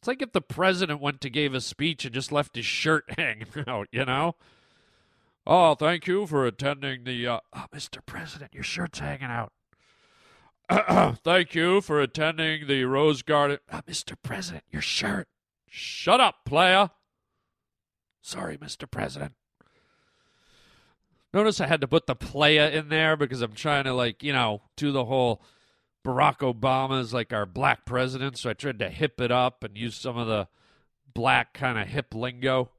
It's 0.01 0.09
like 0.09 0.23
if 0.23 0.33
the 0.33 0.41
president 0.41 1.01
went 1.01 1.21
to 1.23 1.31
give 1.31 1.55
a 1.55 1.61
speech 1.61 2.05
and 2.05 2.15
just 2.15 2.31
left 2.31 2.57
his 2.57 2.67
shirt 2.67 3.05
hanging 3.19 3.47
out, 3.67 3.89
you 3.91 4.05
know? 4.05 4.37
Oh, 5.47 5.75
thank 5.75 6.07
you 6.07 6.27
for 6.27 6.47
attending 6.47 7.05
the. 7.05 7.27
Uh, 7.27 7.41
oh, 7.55 7.65
Mr. 7.75 8.05
President, 8.05 8.53
your 8.55 8.63
shirt's 8.63 8.99
hanging 8.99 9.31
out. 9.31 9.53
thank 11.25 11.55
you 11.55 11.81
for 11.81 12.01
attending 12.01 12.67
the 12.67 12.85
Rose 12.85 13.23
Garden. 13.23 13.59
Oh, 13.73 13.81
Mr. 13.89 14.15
President, 14.23 14.65
your 14.71 14.83
shirt. 14.83 15.27
Shut 15.67 16.21
up, 16.21 16.45
playa. 16.45 16.91
Sorry, 18.21 18.59
Mr. 18.59 18.89
President. 18.91 19.33
Notice 21.33 21.61
I 21.61 21.67
had 21.67 21.81
to 21.81 21.89
put 21.89 22.07
the 22.07 22.15
playa 22.15 22.71
in 22.71 22.91
there 22.91 23.17
because 23.17 23.41
I'm 23.41 23.55
trying 23.55 23.85
to 23.85 23.95
like, 23.95 24.23
you 24.23 24.33
know, 24.33 24.63
do 24.77 24.93
the 24.93 25.07
whole 25.07 25.43
Barack 26.05 26.39
Obama 26.39 27.01
is 27.01 27.13
like 27.13 27.33
our 27.33 27.47
black 27.47 27.85
president, 27.85 28.39
so 28.39 28.51
I 28.51 28.55
tried 28.55 28.79
to 28.79 28.89
hip 28.89 29.21
it 29.21 29.31
up 29.31 29.65
and 29.65 29.77
use 29.77 29.97
some 29.97 30.17
of 30.17 30.27
the 30.27 30.49
black 31.13 31.53
kind 31.53 31.79
of 31.79 31.89
hip 31.89 32.15
lingo. 32.15 32.71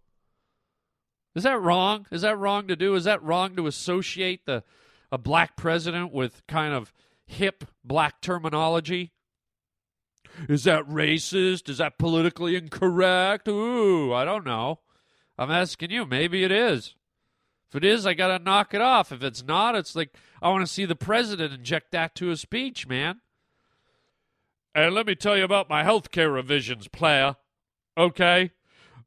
Is 1.36 1.44
that 1.44 1.62
wrong? 1.62 2.08
Is 2.12 2.22
that 2.22 2.38
wrong 2.38 2.68
to 2.68 2.76
do? 2.76 2.96
Is 2.96 3.04
that 3.04 3.24
wrong 3.24 3.56
to 3.56 3.68
associate 3.68 4.46
the 4.46 4.64
a 5.12 5.18
black 5.18 5.58
president 5.58 6.12
with 6.12 6.46
kind 6.48 6.74
of 6.74 6.94
hip 7.26 7.66
black 7.84 8.22
terminology? 8.22 9.12
Is 10.48 10.64
that 10.64 10.88
racist? 10.88 11.70
Is 11.70 11.80
that 11.80 11.98
politically 11.98 12.56
incorrect? 12.56 13.48
Ooh, 13.48 14.14
I 14.14 14.26
don't 14.26 14.46
know. 14.46 14.80
I'm 15.38 15.52
asking 15.52 15.92
you. 15.92 16.06
Maybe 16.06 16.44
it 16.44 16.52
is. 16.52 16.96
If 17.70 17.76
it 17.76 17.86
is, 17.86 18.08
I 18.08 18.16
got 18.16 18.36
to 18.36 18.44
knock 18.44 18.74
it 18.74 18.82
off. 18.82 19.12
If 19.12 19.22
it's 19.22 19.44
not, 19.44 19.76
it's 19.76 19.96
like 19.96 20.16
I 20.42 20.50
want 20.50 20.66
to 20.66 20.72
see 20.72 20.86
the 20.86 20.96
president 20.96 21.54
inject 21.54 21.92
that 21.92 22.16
to 22.16 22.32
a 22.32 22.38
speech, 22.38 22.88
man. 22.88 23.22
And 24.74 24.96
let 24.96 25.06
me 25.06 25.16
tell 25.16 25.38
you 25.38 25.44
about 25.44 25.70
my 25.70 25.84
health 25.84 26.10
care 26.10 26.32
revisions, 26.32 26.88
player. 26.88 27.36
Okay? 27.96 28.52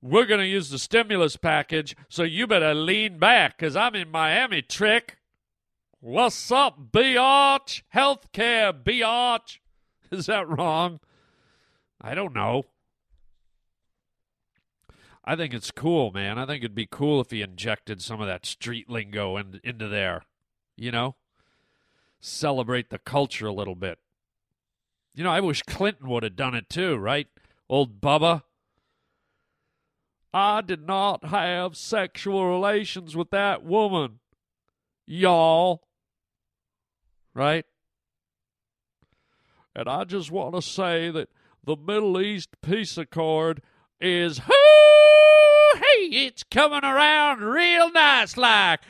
We're 0.00 0.26
going 0.26 0.40
to 0.40 0.46
use 0.46 0.70
the 0.70 0.78
stimulus 0.78 1.36
package, 1.36 1.96
so 2.08 2.22
you 2.22 2.46
better 2.46 2.74
lean 2.74 3.18
back, 3.18 3.56
because 3.56 3.76
I'm 3.76 3.94
in 3.94 4.10
Miami, 4.10 4.62
trick. 4.62 5.18
What's 6.00 6.50
up, 6.50 6.92
biatch? 6.92 7.82
Healthcare, 7.94 8.72
biatch. 8.72 9.58
Is 10.10 10.26
that 10.26 10.48
wrong? 10.48 11.00
I 12.00 12.14
don't 12.14 12.34
know. 12.34 12.64
I 15.24 15.36
think 15.36 15.54
it's 15.54 15.70
cool, 15.70 16.10
man. 16.10 16.38
I 16.38 16.46
think 16.46 16.64
it'd 16.64 16.74
be 16.74 16.88
cool 16.90 17.20
if 17.20 17.30
he 17.30 17.42
injected 17.42 18.02
some 18.02 18.20
of 18.20 18.26
that 18.26 18.44
street 18.44 18.90
lingo 18.90 19.36
in, 19.36 19.60
into 19.62 19.88
there. 19.88 20.22
You 20.76 20.90
know? 20.90 21.16
Celebrate 22.20 22.90
the 22.90 22.98
culture 22.98 23.46
a 23.46 23.52
little 23.52 23.74
bit. 23.74 23.98
You 25.14 25.24
know, 25.24 25.30
I 25.30 25.40
wish 25.40 25.62
Clinton 25.62 26.08
would 26.08 26.22
have 26.22 26.36
done 26.36 26.54
it 26.54 26.68
too, 26.68 26.96
right? 26.96 27.28
Old 27.68 28.00
Bubba. 28.00 28.42
I 30.34 30.62
did 30.62 30.86
not 30.86 31.26
have 31.26 31.76
sexual 31.76 32.46
relations 32.46 33.14
with 33.14 33.30
that 33.30 33.62
woman. 33.62 34.20
Y'all. 35.06 35.82
Right? 37.34 37.66
And 39.76 39.88
I 39.88 40.04
just 40.04 40.30
want 40.30 40.54
to 40.54 40.62
say 40.62 41.10
that 41.10 41.28
the 41.64 41.76
Middle 41.76 42.20
East 42.20 42.50
peace 42.62 42.96
accord 42.98 43.62
is 44.00 44.38
hey 44.38 44.91
it's 46.14 46.42
coming 46.42 46.84
around 46.84 47.40
real 47.40 47.90
nice 47.90 48.36
like 48.36 48.80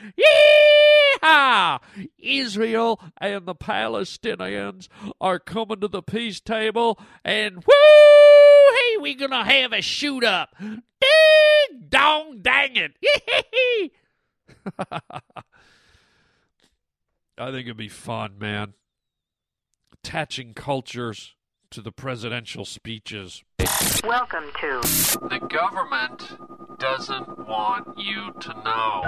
yeah 1.21 1.77
Israel 2.19 2.99
and 3.17 3.45
the 3.45 3.55
Palestinians 3.55 4.89
are 5.21 5.39
coming 5.39 5.79
to 5.79 5.87
the 5.87 6.03
peace 6.03 6.41
table 6.41 6.99
and 7.23 7.55
woo 7.55 8.73
hey 8.77 8.97
we 8.97 9.15
gonna 9.15 9.45
have 9.45 9.71
a 9.71 9.81
shoot 9.81 10.25
up. 10.25 10.55
Ding 10.59 11.87
dong 11.87 12.41
dang 12.41 12.75
it. 12.75 12.91
I 17.37 17.51
think 17.51 17.65
it'd 17.65 17.77
be 17.77 17.87
fun 17.87 18.37
man. 18.37 18.73
Attaching 19.93 20.53
cultures 20.53 21.35
to 21.73 21.81
the 21.81 21.91
presidential 21.91 22.65
speeches. 22.65 23.43
Welcome 24.03 24.43
to 24.59 24.79
The 25.27 25.39
government 25.49 26.37
doesn't 26.77 27.47
want 27.47 27.97
you 27.97 28.31
to 28.41 28.49
know. 28.63 29.01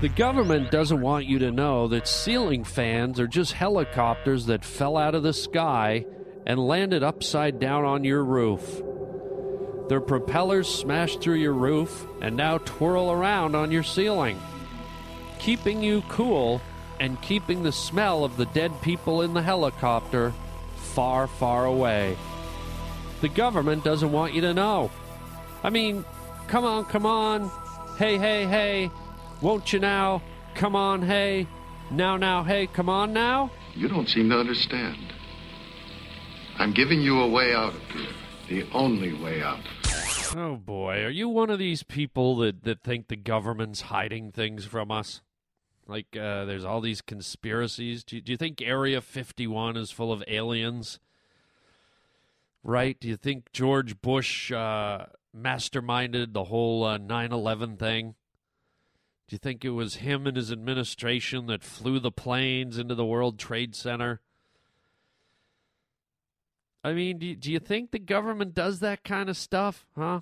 The 0.00 0.08
government 0.08 0.72
doesn't 0.72 1.00
want 1.00 1.26
you 1.26 1.38
to 1.38 1.52
know 1.52 1.86
that 1.86 2.08
ceiling 2.08 2.64
fans 2.64 3.20
are 3.20 3.28
just 3.28 3.52
helicopters 3.52 4.46
that 4.46 4.64
fell 4.64 4.96
out 4.96 5.14
of 5.14 5.22
the 5.22 5.32
sky 5.32 6.04
and 6.46 6.58
landed 6.58 7.04
upside 7.04 7.60
down 7.60 7.84
on 7.84 8.02
your 8.02 8.24
roof. 8.24 8.82
Their 9.88 10.00
propellers 10.00 10.68
smash 10.68 11.16
through 11.18 11.36
your 11.36 11.52
roof 11.52 12.08
and 12.22 12.36
now 12.36 12.58
twirl 12.58 13.12
around 13.12 13.54
on 13.54 13.70
your 13.70 13.84
ceiling, 13.84 14.40
keeping 15.38 15.80
you 15.80 16.02
cool 16.08 16.60
and 16.98 17.22
keeping 17.22 17.62
the 17.62 17.70
smell 17.70 18.24
of 18.24 18.36
the 18.36 18.46
dead 18.46 18.72
people 18.82 19.22
in 19.22 19.32
the 19.32 19.42
helicopter 19.42 20.34
far, 20.94 21.26
far 21.26 21.66
away. 21.66 22.16
The 23.20 23.28
government 23.28 23.84
doesn't 23.84 24.12
want 24.12 24.32
you 24.34 24.40
to 24.42 24.54
know. 24.54 24.90
I 25.62 25.70
mean, 25.70 26.04
come 26.46 26.64
on, 26.64 26.84
come 26.84 27.04
on. 27.04 27.50
Hey, 27.98 28.16
hey, 28.18 28.46
hey. 28.46 28.90
Won't 29.40 29.72
you 29.72 29.80
now? 29.80 30.22
Come 30.54 30.76
on, 30.76 31.02
hey. 31.02 31.48
Now, 31.90 32.16
now, 32.16 32.44
hey, 32.44 32.66
come 32.68 32.88
on 32.88 33.12
now. 33.12 33.50
You 33.74 33.88
don't 33.88 34.08
seem 34.08 34.30
to 34.30 34.38
understand. 34.38 35.12
I'm 36.58 36.72
giving 36.72 37.00
you 37.00 37.20
a 37.20 37.28
way 37.28 37.54
out 37.54 37.74
of 37.74 37.82
here. 37.90 38.10
The 38.48 38.70
only 38.72 39.12
way 39.20 39.42
out. 39.42 39.60
Oh 40.36 40.56
boy, 40.56 41.02
are 41.02 41.10
you 41.10 41.28
one 41.28 41.50
of 41.50 41.58
these 41.58 41.82
people 41.82 42.36
that, 42.36 42.64
that 42.64 42.82
think 42.82 43.08
the 43.08 43.16
government's 43.16 43.82
hiding 43.82 44.32
things 44.32 44.64
from 44.64 44.90
us? 44.90 45.22
Like, 45.86 46.16
uh, 46.16 46.44
there's 46.46 46.64
all 46.64 46.80
these 46.80 47.02
conspiracies. 47.02 48.04
Do 48.04 48.16
you, 48.16 48.22
do 48.22 48.32
you 48.32 48.38
think 48.38 48.62
Area 48.62 49.00
51 49.00 49.76
is 49.76 49.90
full 49.90 50.12
of 50.12 50.24
aliens? 50.26 50.98
Right? 52.62 52.98
Do 52.98 53.08
you 53.08 53.16
think 53.16 53.52
George 53.52 54.00
Bush 54.00 54.50
uh, 54.50 55.06
masterminded 55.36 56.32
the 56.32 56.44
whole 56.44 56.84
uh, 56.84 56.96
9 56.96 57.32
11 57.32 57.76
thing? 57.76 58.14
Do 59.26 59.34
you 59.34 59.38
think 59.38 59.64
it 59.64 59.70
was 59.70 59.96
him 59.96 60.26
and 60.26 60.36
his 60.36 60.52
administration 60.52 61.46
that 61.46 61.62
flew 61.62 61.98
the 61.98 62.10
planes 62.10 62.78
into 62.78 62.94
the 62.94 63.06
World 63.06 63.38
Trade 63.38 63.74
Center? 63.74 64.20
I 66.82 66.92
mean, 66.92 67.18
do 67.18 67.34
do 67.34 67.50
you 67.50 67.58
think 67.58 67.90
the 67.90 67.98
government 67.98 68.52
does 68.52 68.80
that 68.80 69.02
kind 69.02 69.30
of 69.30 69.38
stuff, 69.38 69.86
huh? 69.96 70.20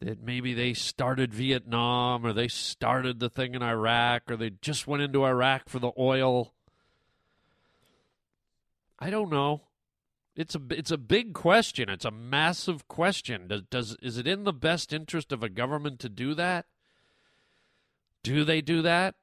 That 0.00 0.22
maybe 0.22 0.54
they 0.54 0.74
started 0.74 1.32
Vietnam 1.32 2.26
or 2.26 2.32
they 2.32 2.48
started 2.48 3.20
the 3.20 3.30
thing 3.30 3.54
in 3.54 3.62
Iraq 3.62 4.30
or 4.30 4.36
they 4.36 4.50
just 4.50 4.86
went 4.86 5.02
into 5.02 5.24
Iraq 5.24 5.68
for 5.68 5.78
the 5.78 5.92
oil. 5.98 6.52
I 8.98 9.10
don't 9.10 9.30
know. 9.30 9.62
It's 10.36 10.54
a 10.54 10.60
it's 10.70 10.90
a 10.90 10.98
big 10.98 11.32
question. 11.32 11.88
It's 11.88 12.04
a 12.04 12.10
massive 12.10 12.88
question. 12.88 13.46
Does, 13.46 13.62
does 13.70 13.96
is 14.02 14.18
it 14.18 14.26
in 14.26 14.44
the 14.44 14.52
best 14.52 14.92
interest 14.92 15.32
of 15.32 15.42
a 15.42 15.48
government 15.48 16.00
to 16.00 16.08
do 16.08 16.34
that? 16.34 16.66
Do 18.22 18.44
they 18.44 18.60
do 18.60 18.82
that? 18.82 19.14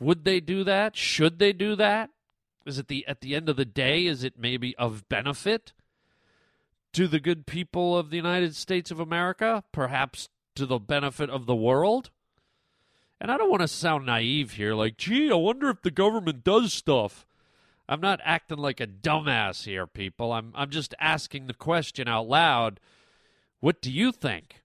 Would 0.00 0.24
they 0.24 0.38
do 0.38 0.62
that? 0.64 0.96
Should 0.96 1.38
they 1.38 1.52
do 1.52 1.74
that? 1.76 2.10
Is 2.64 2.78
it 2.78 2.88
the 2.88 3.06
at 3.08 3.20
the 3.20 3.34
end 3.34 3.48
of 3.48 3.56
the 3.56 3.64
day 3.64 4.06
is 4.06 4.22
it 4.22 4.34
maybe 4.38 4.76
of 4.76 5.08
benefit? 5.08 5.72
To 6.98 7.06
the 7.06 7.20
good 7.20 7.46
people 7.46 7.96
of 7.96 8.10
the 8.10 8.16
United 8.16 8.56
States 8.56 8.90
of 8.90 8.98
America, 8.98 9.62
perhaps 9.70 10.30
to 10.56 10.66
the 10.66 10.80
benefit 10.80 11.30
of 11.30 11.46
the 11.46 11.54
world. 11.54 12.10
And 13.20 13.30
I 13.30 13.36
don't 13.36 13.50
want 13.50 13.62
to 13.62 13.68
sound 13.68 14.04
naive 14.04 14.54
here, 14.54 14.74
like, 14.74 14.96
gee, 14.96 15.30
I 15.30 15.36
wonder 15.36 15.70
if 15.70 15.82
the 15.82 15.92
government 15.92 16.42
does 16.42 16.72
stuff. 16.72 17.24
I'm 17.88 18.00
not 18.00 18.18
acting 18.24 18.58
like 18.58 18.80
a 18.80 18.86
dumbass 18.88 19.62
here, 19.62 19.86
people. 19.86 20.32
I'm 20.32 20.50
I'm 20.56 20.70
just 20.70 20.92
asking 20.98 21.46
the 21.46 21.54
question 21.54 22.08
out 22.08 22.26
loud. 22.26 22.80
What 23.60 23.80
do 23.80 23.92
you 23.92 24.10
think? 24.10 24.64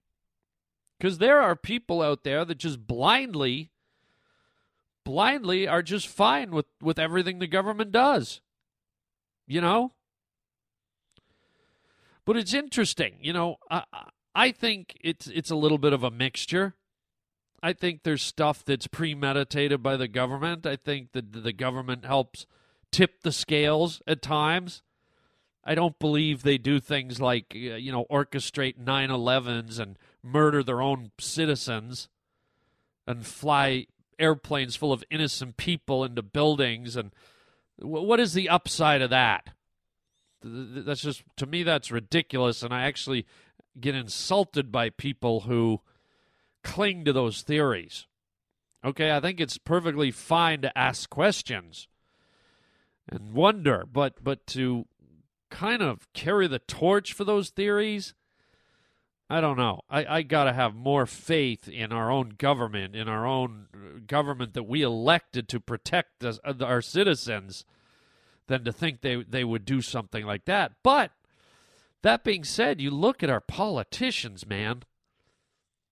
Because 0.98 1.20
there 1.20 1.40
are 1.40 1.56
people 1.56 2.02
out 2.02 2.24
there 2.24 2.44
that 2.46 2.58
just 2.58 2.88
blindly, 2.88 3.70
blindly 5.04 5.68
are 5.68 5.84
just 5.84 6.08
fine 6.08 6.50
with, 6.50 6.66
with 6.82 6.98
everything 6.98 7.38
the 7.38 7.46
government 7.46 7.92
does. 7.92 8.42
You 9.46 9.62
know? 9.62 9.92
But 12.26 12.38
it's 12.38 12.54
interesting, 12.54 13.16
you 13.22 13.34
know. 13.34 13.58
I 13.70 13.84
I 14.36 14.52
think 14.52 14.98
it's 15.02 15.28
it's 15.28 15.52
a 15.52 15.56
little 15.56 15.78
bit 15.78 15.94
of 15.94 16.04
a 16.04 16.12
mixture. 16.12 16.76
I 17.62 17.74
think 17.74 18.04
there's 18.04 18.22
stuff 18.22 18.66
that's 18.66 18.88
premeditated 18.88 19.82
by 19.82 19.96
the 19.96 20.08
government. 20.08 20.66
I 20.66 20.76
think 20.76 21.14
that 21.14 21.32
the 21.44 21.54
government 21.54 22.06
helps 22.06 22.46
tip 22.92 23.22
the 23.22 23.32
scales 23.32 24.02
at 24.06 24.22
times. 24.22 24.84
I 25.64 25.76
don't 25.76 25.98
believe 25.98 26.44
they 26.44 26.58
do 26.58 26.80
things 26.80 27.22
like 27.22 27.54
you 27.54 27.92
know 27.92 28.06
orchestrate 28.10 28.78
9/11s 28.78 29.80
and 29.80 29.98
murder 30.22 30.64
their 30.64 30.82
own 30.82 31.12
citizens 31.20 32.10
and 33.08 33.26
fly 33.26 33.88
airplanes 34.20 34.76
full 34.76 34.94
of 34.94 35.04
innocent 35.10 35.58
people 35.58 36.04
into 36.04 36.22
buildings 36.22 36.96
and 36.96 37.12
what 37.78 38.20
is 38.20 38.34
the 38.34 38.50
upside 38.50 39.02
of 39.02 39.10
that? 39.10 39.50
That's 40.44 41.02
just 41.02 41.24
to 41.38 41.46
me 41.46 41.64
that's 41.64 41.92
ridiculous 41.92 42.64
and 42.64 42.74
i 42.74 42.84
actually 42.84 43.26
get 43.80 43.96
insulted 43.96 44.72
by 44.72 44.90
people 44.90 45.42
who 45.42 45.80
cling 46.64 47.06
to 47.06 47.14
those 47.14 47.42
theories 47.42 48.06
okay 48.84 49.12
i 49.12 49.20
think 49.20 49.40
it's 49.40 49.58
perfectly 49.58 50.12
fine 50.12 50.62
to 50.62 50.78
ask 50.78 51.10
questions 51.10 51.88
and 53.10 53.34
wonder 53.34 53.86
but 53.92 54.24
but 54.24 54.46
to 54.48 54.86
kind 55.50 55.82
of 55.82 56.12
carry 56.14 56.48
the 56.48 56.60
torch 56.60 57.14
for 57.14 57.24
those 57.24 57.50
theories 57.50 58.14
I 59.30 59.42
don't 59.42 59.58
know. 59.58 59.82
I, 59.90 60.18
I 60.18 60.22
got 60.22 60.44
to 60.44 60.54
have 60.54 60.76
more 60.76 61.08
faith 61.08 61.68
in 61.68 61.92
our 61.92 62.12
own 62.12 62.36
government, 62.38 62.96
in 62.96 63.08
our 63.08 63.26
own 63.26 63.66
uh, 63.74 64.00
government 64.06 64.54
that 64.54 64.68
we 64.68 64.84
elected 64.84 65.50
to 65.50 65.60
protect 65.60 66.24
us, 66.24 66.40
uh, 66.44 66.54
our 66.62 66.84
citizens, 66.84 67.66
than 68.48 68.64
to 68.66 68.72
think 68.72 69.02
they, 69.02 69.24
they 69.24 69.44
would 69.44 69.66
do 69.66 69.82
something 69.82 70.26
like 70.26 70.46
that. 70.46 70.74
But 70.84 71.12
that 72.02 72.24
being 72.24 72.44
said, 72.44 72.82
you 72.82 72.92
look 72.92 73.24
at 73.24 73.30
our 73.30 73.42
politicians, 73.42 74.46
man. 74.46 74.84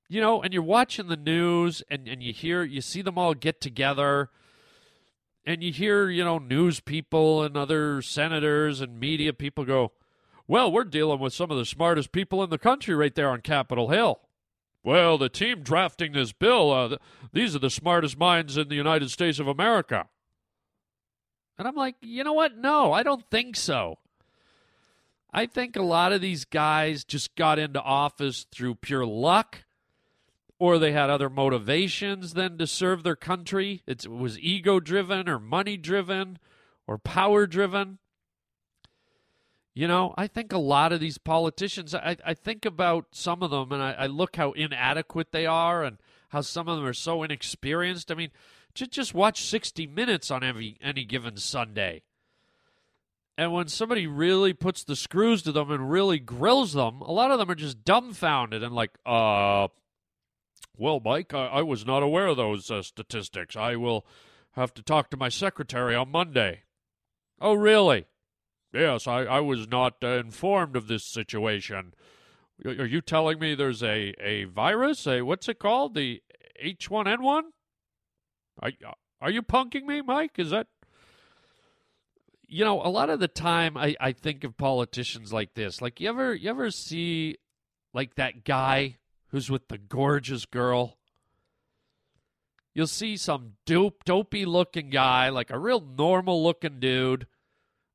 You 0.09 0.19
know, 0.19 0.41
and 0.41 0.53
you're 0.53 0.61
watching 0.61 1.07
the 1.07 1.15
news 1.15 1.81
and, 1.89 2.07
and 2.07 2.21
you 2.21 2.33
hear, 2.33 2.63
you 2.63 2.81
see 2.81 3.01
them 3.01 3.17
all 3.17 3.33
get 3.33 3.61
together 3.61 4.29
and 5.45 5.63
you 5.63 5.71
hear, 5.71 6.09
you 6.09 6.23
know, 6.23 6.37
news 6.37 6.79
people 6.79 7.43
and 7.43 7.55
other 7.55 8.01
senators 8.01 8.81
and 8.81 8.99
media 8.99 9.33
people 9.33 9.65
go, 9.65 9.93
well, 10.47 10.71
we're 10.71 10.83
dealing 10.83 11.19
with 11.19 11.33
some 11.33 11.49
of 11.49 11.57
the 11.57 11.65
smartest 11.65 12.11
people 12.11 12.43
in 12.43 12.49
the 12.49 12.57
country 12.57 12.93
right 12.93 13.15
there 13.15 13.29
on 13.29 13.41
Capitol 13.41 13.89
Hill. 13.89 14.19
Well, 14.83 15.17
the 15.17 15.29
team 15.29 15.61
drafting 15.61 16.11
this 16.11 16.33
bill, 16.33 16.71
uh, 16.71 16.87
th- 16.89 17.01
these 17.31 17.55
are 17.55 17.59
the 17.59 17.69
smartest 17.69 18.17
minds 18.17 18.57
in 18.57 18.67
the 18.67 18.75
United 18.75 19.11
States 19.11 19.39
of 19.39 19.47
America. 19.47 20.07
And 21.61 21.67
I'm 21.67 21.75
like, 21.75 21.93
you 22.01 22.23
know 22.23 22.33
what? 22.33 22.57
No, 22.57 22.91
I 22.91 23.03
don't 23.03 23.23
think 23.29 23.55
so. 23.55 23.99
I 25.31 25.45
think 25.45 25.75
a 25.75 25.83
lot 25.83 26.11
of 26.11 26.19
these 26.19 26.43
guys 26.43 27.03
just 27.03 27.35
got 27.35 27.59
into 27.59 27.79
office 27.79 28.47
through 28.51 28.75
pure 28.75 29.05
luck 29.05 29.63
or 30.57 30.79
they 30.79 30.91
had 30.91 31.11
other 31.11 31.29
motivations 31.29 32.33
than 32.33 32.57
to 32.57 32.65
serve 32.65 33.03
their 33.03 33.15
country. 33.15 33.83
It's, 33.85 34.05
it 34.05 34.11
was 34.11 34.39
ego 34.39 34.79
driven 34.79 35.29
or 35.29 35.37
money 35.37 35.77
driven 35.77 36.39
or 36.87 36.97
power 36.97 37.45
driven. 37.45 37.99
You 39.75 39.87
know, 39.87 40.15
I 40.17 40.25
think 40.25 40.51
a 40.51 40.57
lot 40.57 40.91
of 40.91 40.99
these 40.99 41.19
politicians, 41.19 41.93
I, 41.93 42.17
I 42.25 42.33
think 42.33 42.65
about 42.65 43.05
some 43.11 43.43
of 43.43 43.51
them 43.51 43.71
and 43.71 43.83
I, 43.83 43.91
I 43.91 44.07
look 44.07 44.35
how 44.35 44.53
inadequate 44.53 45.31
they 45.31 45.45
are 45.45 45.83
and 45.83 45.99
how 46.29 46.41
some 46.41 46.67
of 46.67 46.77
them 46.77 46.87
are 46.87 46.93
so 46.93 47.21
inexperienced. 47.21 48.11
I 48.11 48.15
mean, 48.15 48.31
just, 48.73 49.13
watch 49.13 49.43
60 49.43 49.87
Minutes 49.87 50.31
on 50.31 50.43
every, 50.43 50.77
any 50.81 51.05
given 51.05 51.37
Sunday. 51.37 52.03
And 53.37 53.53
when 53.53 53.67
somebody 53.67 54.07
really 54.07 54.53
puts 54.53 54.83
the 54.83 54.95
screws 54.95 55.41
to 55.43 55.51
them 55.51 55.71
and 55.71 55.89
really 55.89 56.19
grills 56.19 56.73
them, 56.73 57.01
a 57.01 57.11
lot 57.11 57.31
of 57.31 57.39
them 57.39 57.49
are 57.49 57.55
just 57.55 57.83
dumbfounded 57.83 58.61
and 58.61 58.75
like, 58.75 58.91
uh, 59.05 59.67
well, 60.77 60.99
Mike, 61.03 61.33
I, 61.33 61.47
I 61.47 61.61
was 61.61 61.85
not 61.85 62.03
aware 62.03 62.27
of 62.27 62.37
those 62.37 62.69
uh, 62.69 62.81
statistics. 62.81 63.55
I 63.55 63.75
will 63.77 64.05
have 64.51 64.73
to 64.75 64.83
talk 64.83 65.09
to 65.09 65.17
my 65.17 65.29
secretary 65.29 65.95
on 65.95 66.11
Monday. 66.11 66.63
Oh, 67.39 67.53
really? 67.53 68.05
Yes, 68.73 69.07
I, 69.07 69.23
I 69.23 69.39
was 69.39 69.67
not 69.67 69.95
uh, 70.03 70.07
informed 70.07 70.75
of 70.75 70.87
this 70.87 71.03
situation. 71.03 71.93
Are 72.65 72.85
you 72.85 73.01
telling 73.01 73.39
me 73.39 73.55
there's 73.55 73.81
a, 73.81 74.13
a 74.19 74.43
virus? 74.45 75.07
A 75.07 75.23
what's 75.23 75.49
it 75.49 75.57
called? 75.57 75.95
The 75.95 76.21
H1N1? 76.63 77.41
Are, 78.59 78.71
are 79.19 79.31
you 79.31 79.41
punking 79.41 79.85
me, 79.85 80.01
Mike? 80.01 80.37
Is 80.37 80.51
that 80.51 80.67
you 82.47 82.65
know, 82.65 82.81
a 82.81 82.89
lot 82.89 83.09
of 83.09 83.21
the 83.21 83.29
time 83.29 83.77
I, 83.77 83.95
I 83.99 84.11
think 84.11 84.43
of 84.43 84.57
politicians 84.57 85.31
like 85.31 85.53
this. 85.53 85.81
Like 85.81 86.01
you 86.01 86.09
ever 86.09 86.33
you 86.35 86.49
ever 86.49 86.69
see 86.69 87.37
like 87.93 88.15
that 88.15 88.43
guy 88.43 88.97
who's 89.27 89.49
with 89.49 89.69
the 89.69 89.77
gorgeous 89.77 90.45
girl? 90.45 90.97
You'll 92.73 92.87
see 92.87 93.17
some 93.17 93.53
dope 93.65 94.03
dopey 94.03 94.45
looking 94.45 94.89
guy, 94.89 95.29
like 95.29 95.49
a 95.49 95.59
real 95.59 95.81
normal 95.81 96.43
looking 96.43 96.79
dude 96.79 97.27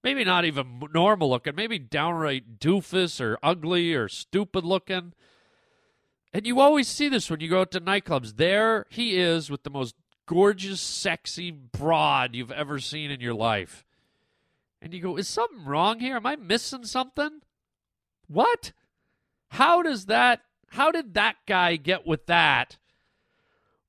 maybe 0.06 0.24
not 0.24 0.44
even 0.44 0.80
normal 0.94 1.28
looking, 1.28 1.56
maybe 1.56 1.80
downright 1.80 2.60
doofus 2.60 3.20
or 3.20 3.36
ugly 3.42 3.92
or 3.92 4.06
stupid 4.08 4.62
looking. 4.62 5.12
And 6.32 6.46
you 6.46 6.60
always 6.60 6.86
see 6.86 7.08
this 7.08 7.28
when 7.28 7.40
you 7.40 7.48
go 7.48 7.62
out 7.62 7.72
to 7.72 7.80
nightclubs. 7.80 8.36
There 8.36 8.86
he 8.88 9.16
is 9.16 9.50
with 9.50 9.64
the 9.64 9.70
most 9.70 9.96
gorgeous, 10.26 10.80
sexy 10.80 11.50
broad 11.50 12.34
you've 12.34 12.52
ever 12.52 12.78
seen 12.78 13.10
in 13.10 13.20
your 13.20 13.34
life. 13.34 13.84
And 14.82 14.92
you 14.92 15.00
go, 15.00 15.16
is 15.16 15.28
something 15.28 15.64
wrong 15.64 16.00
here? 16.00 16.16
Am 16.16 16.26
I 16.26 16.36
missing 16.36 16.84
something? 16.84 17.40
What? 18.28 18.72
How 19.50 19.82
does 19.82 20.06
that, 20.06 20.42
how 20.70 20.90
did 20.90 21.14
that 21.14 21.36
guy 21.46 21.76
get 21.76 22.06
with 22.06 22.26
that? 22.26 22.76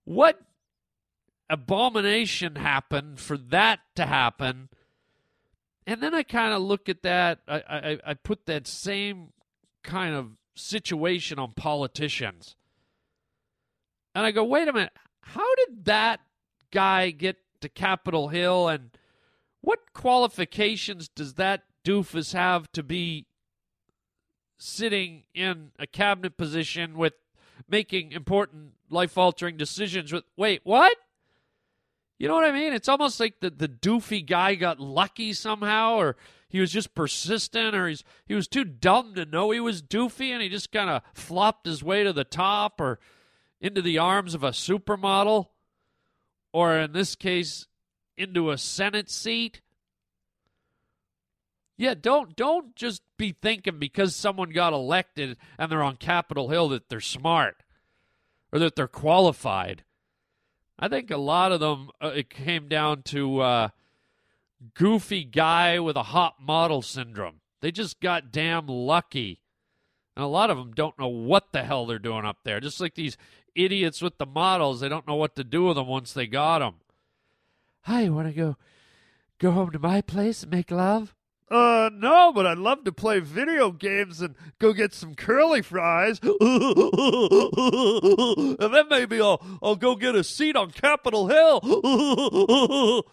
What 0.06 0.40
abomination 1.50 2.56
happened 2.56 3.20
for 3.20 3.38
that 3.38 3.80
to 3.96 4.06
happen? 4.06 4.70
And 5.86 6.02
then 6.02 6.14
I 6.14 6.24
kind 6.24 6.54
of 6.54 6.62
look 6.62 6.90
at 6.90 7.04
that. 7.04 7.40
I, 7.48 7.64
I, 7.68 7.98
I 8.08 8.14
put 8.14 8.46
that 8.46 8.68
same 8.68 9.34
kind 9.84 10.16
of 10.16 10.32
situation 10.56 11.40
on 11.40 11.52
politicians. 11.54 12.56
And 14.14 14.26
I 14.26 14.32
go, 14.32 14.44
wait 14.44 14.68
a 14.68 14.74
minute. 14.74 14.94
How 15.22 15.56
did 15.56 15.86
that 15.86 16.22
guy 16.72 17.10
get 17.12 17.38
to 17.62 17.70
Capitol 17.70 18.30
Hill? 18.30 18.68
And 18.68 18.92
what 19.62 19.94
qualifications 19.94 21.08
does 21.08 21.36
that 21.36 21.64
doofus 21.84 22.34
have 22.34 22.72
to 22.74 22.84
be 22.84 23.26
sitting 24.58 25.24
in 25.34 25.72
a 25.80 25.88
cabinet 25.88 26.38
position 26.38 26.98
with 26.98 27.14
making 27.70 28.12
important 28.12 28.74
life 28.90 29.18
altering 29.18 29.58
decisions 29.58 30.12
with 30.12 30.24
wait 30.36 30.62
what 30.64 30.96
you 32.18 32.28
know 32.28 32.34
what 32.34 32.46
I 32.46 32.52
mean? 32.52 32.74
It's 32.74 32.90
almost 32.90 33.20
like 33.20 33.42
the, 33.42 33.52
the 33.52 33.68
doofy 33.68 34.26
guy 34.26 34.56
got 34.56 34.80
lucky 34.80 35.34
somehow, 35.34 35.98
or 35.98 36.16
he 36.50 36.60
was 36.60 36.72
just 36.72 36.96
persistent, 36.96 37.76
or 37.76 37.88
he's 37.88 38.04
he 38.26 38.34
was 38.34 38.48
too 38.48 38.64
dumb 38.64 39.14
to 39.16 39.26
know 39.26 39.52
he 39.52 39.60
was 39.60 39.84
doofy, 39.84 40.32
and 40.32 40.42
he 40.42 40.50
just 40.50 40.72
kind 40.72 40.90
of 40.90 41.04
flopped 41.14 41.68
his 41.68 41.84
way 41.84 42.04
to 42.04 42.12
the 42.12 42.24
top, 42.24 42.82
or 42.82 43.00
into 43.62 43.84
the 43.84 44.00
arms 44.00 44.34
of 44.34 44.44
a 44.44 44.50
supermodel, 44.50 45.50
or 46.52 46.78
in 46.78 46.94
this 46.94 47.16
case, 47.16 47.68
into 48.18 48.52
a 48.52 48.58
Senate 48.58 49.10
seat. 49.10 49.62
Yeah, 51.78 51.94
don't 51.94 52.36
don't 52.36 52.76
just 52.76 53.04
be 53.18 53.36
thinking 53.40 53.78
because 53.78 54.16
someone 54.16 54.50
got 54.50 54.74
elected 54.74 55.38
and 55.60 55.72
they're 55.72 55.84
on 55.84 55.98
Capitol 55.98 56.50
Hill 56.50 56.70
that 56.70 56.90
they're 56.90 57.00
smart 57.00 57.64
or 58.52 58.60
that 58.60 58.76
they're 58.76 58.88
qualified. 58.88 59.84
I 60.80 60.88
think 60.88 61.12
a 61.12 61.18
lot 61.18 61.52
of 61.52 61.60
them 61.60 61.90
uh, 62.02 62.14
it 62.16 62.30
came 62.30 62.68
down 62.68 63.04
to 63.04 63.42
uh, 63.42 63.70
goofy 64.74 65.24
guy 65.24 65.80
with 65.80 65.96
a 65.96 66.04
hot 66.04 66.36
model 66.42 66.82
syndrome. 66.82 67.42
They 67.62 67.72
just 67.72 68.00
got 68.00 68.32
damn 68.32 68.68
lucky. 68.68 69.42
And 70.16 70.24
a 70.24 70.28
lot 70.28 70.50
of 70.50 70.58
them 70.58 70.74
don't 70.74 70.98
know 70.98 71.08
what 71.08 71.52
the 71.52 71.64
hell 71.64 71.86
they're 71.86 72.00
doing 72.00 72.26
up 72.26 72.38
there. 72.44 72.60
Just 72.60 72.82
like 72.82 72.96
these 72.96 73.18
idiots 73.58 74.02
with 74.02 74.18
the 74.18 74.26
models, 74.26 74.80
they 74.80 74.90
don't 74.90 75.08
know 75.08 75.16
what 75.16 75.36
to 75.36 75.44
do 75.44 75.66
with 75.66 75.76
them 75.76 75.88
once 75.88 76.14
they 76.14 76.28
got 76.28 76.60
them. 76.60 76.76
Hi, 77.82 78.10
want 78.10 78.28
to 78.28 78.34
go 78.34 78.58
go 79.40 79.52
home 79.52 79.72
to 79.72 79.80
my 79.80 80.02
place 80.02 80.44
and 80.44 80.52
make 80.52 80.72
love? 80.72 81.14
Uh, 81.50 81.90
no, 81.94 82.34
but 82.34 82.46
I'd 82.46 82.58
love 82.58 82.84
to 82.84 82.92
play 82.92 83.20
video 83.20 83.72
games 83.72 84.20
and 84.20 84.36
go 84.60 84.74
get 84.74 84.94
some 84.94 85.16
curly 85.16 85.62
fries. 85.62 86.20
and 86.24 86.32
then 88.74 88.90
maybe 88.90 89.22
I'll, 89.22 89.42
I'll 89.64 89.78
go 89.78 89.96
get 89.96 90.14
a 90.16 90.26
seat 90.26 90.58
on 90.58 90.72
Capitol 90.72 91.28
Hill. 91.28 91.62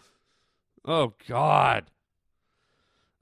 oh, 0.84 1.14
God. 1.28 1.84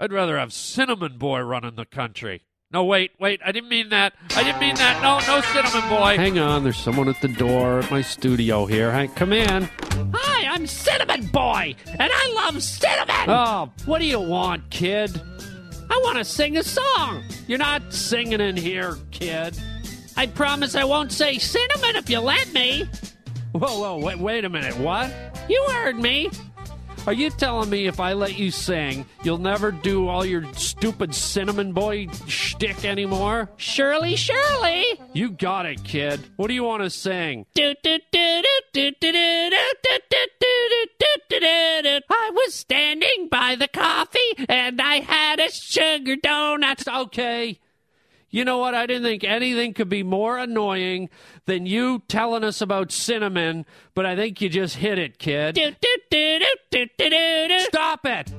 I'd 0.00 0.12
rather 0.12 0.38
have 0.38 0.54
Cinnamon 0.54 1.18
Boy 1.18 1.40
running 1.40 1.76
the 1.76 1.84
country. 1.84 2.44
No, 2.72 2.84
wait, 2.84 3.12
wait. 3.18 3.40
I 3.44 3.52
didn't 3.52 3.68
mean 3.68 3.90
that. 3.90 4.14
I 4.34 4.42
didn't 4.42 4.60
mean 4.60 4.76
that. 4.76 5.02
No, 5.02 5.18
no 5.26 5.42
Cinnamon 5.42 5.90
Boy. 5.90 6.16
Hang 6.16 6.38
on, 6.38 6.64
there's 6.64 6.78
someone 6.78 7.06
at 7.06 7.20
the 7.20 7.28
door 7.28 7.80
at 7.80 7.90
my 7.90 8.00
studio 8.00 8.64
here. 8.64 8.90
Hey, 8.90 9.08
come 9.08 9.34
in. 9.34 9.68
Hi, 10.14 10.48
I'm 10.48 10.66
Cinnamon 10.66 11.26
Boy, 11.26 11.74
and 11.86 12.10
I 12.12 12.32
love 12.34 12.62
cinnamon. 12.62 13.28
Oh, 13.28 13.70
what 13.84 13.98
do 13.98 14.06
you 14.06 14.20
want, 14.20 14.70
kid? 14.70 15.20
I 15.90 16.00
want 16.02 16.16
to 16.16 16.24
sing 16.24 16.56
a 16.56 16.62
song. 16.62 17.22
You're 17.46 17.58
not 17.58 17.92
singing 17.92 18.40
in 18.40 18.56
here, 18.56 18.96
kid. 19.10 19.58
I 20.16 20.26
promise 20.26 20.74
I 20.74 20.84
won't 20.84 21.12
say 21.12 21.36
cinnamon 21.36 21.96
if 21.96 22.08
you 22.08 22.20
let 22.20 22.50
me. 22.54 22.88
Whoa, 23.52 23.78
whoa, 23.78 23.98
wait, 23.98 24.18
wait 24.18 24.46
a 24.46 24.48
minute. 24.48 24.78
What? 24.78 25.12
You 25.46 25.62
heard 25.72 25.98
me. 25.98 26.30
Are 27.04 27.12
you 27.12 27.30
telling 27.30 27.68
me 27.68 27.88
if 27.88 27.98
I 27.98 28.12
let 28.12 28.38
you 28.38 28.52
sing, 28.52 29.06
you'll 29.24 29.38
never 29.38 29.72
do 29.72 30.06
all 30.06 30.24
your 30.24 30.44
stupid 30.52 31.12
cinnamon 31.16 31.72
boy 31.72 32.06
shtick 32.28 32.84
anymore? 32.84 33.50
Surely, 33.56 34.14
surely. 34.14 35.00
You 35.12 35.30
got 35.30 35.66
it, 35.66 35.82
kid. 35.82 36.20
What 36.36 36.46
do 36.46 36.54
you 36.54 36.62
want 36.62 36.84
to 36.84 36.90
sing? 36.90 37.46
I 42.08 42.30
was 42.32 42.54
standing 42.54 43.28
by 43.28 43.56
the 43.56 43.66
coffee 43.66 44.46
and 44.48 44.80
I 44.80 45.00
had 45.00 45.40
a 45.40 45.50
sugar 45.50 46.14
donut. 46.16 46.86
Okay. 47.06 47.58
You 48.34 48.46
know 48.46 48.56
what? 48.56 48.74
I 48.74 48.86
didn't 48.86 49.02
think 49.02 49.24
anything 49.24 49.74
could 49.74 49.90
be 49.90 50.02
more 50.02 50.38
annoying 50.38 51.10
than 51.44 51.66
you 51.66 52.02
telling 52.08 52.42
us 52.44 52.62
about 52.62 52.90
cinnamon, 52.90 53.66
but 53.94 54.06
I 54.06 54.16
think 54.16 54.40
you 54.40 54.48
just 54.48 54.76
hit 54.76 54.98
it, 54.98 55.18
kid. 55.18 55.58
Stop 57.68 58.06
it! 58.06 58.32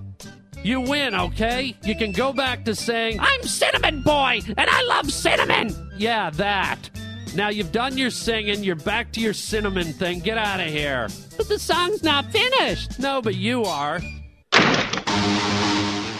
You 0.63 0.81
win, 0.81 1.13
okay? 1.13 1.75
You 1.83 1.95
can 1.95 2.11
go 2.11 2.33
back 2.33 2.65
to 2.65 2.73
saying, 2.73 3.19
I'm 3.19 3.43
Cinnamon 3.43 4.01
Boy, 4.01 4.41
and 4.47 4.67
I 4.67 4.81
love 4.83 5.11
cinnamon. 5.11 5.91
yeah, 5.95 6.31
that. 6.31 6.89
Now 7.35 7.49
you've 7.49 7.71
done 7.71 7.95
your 7.95 8.09
singing, 8.09 8.63
you're 8.63 8.75
back 8.75 9.11
to 9.13 9.19
your 9.19 9.33
cinnamon 9.33 9.93
thing. 9.93 10.19
Get 10.19 10.39
out 10.39 10.59
of 10.59 10.67
here. 10.67 11.07
But 11.37 11.49
the 11.49 11.59
song's 11.59 12.01
not 12.01 12.31
finished. 12.31 12.99
No, 12.99 13.21
but 13.21 13.35
you 13.35 13.63
are. 13.65 14.01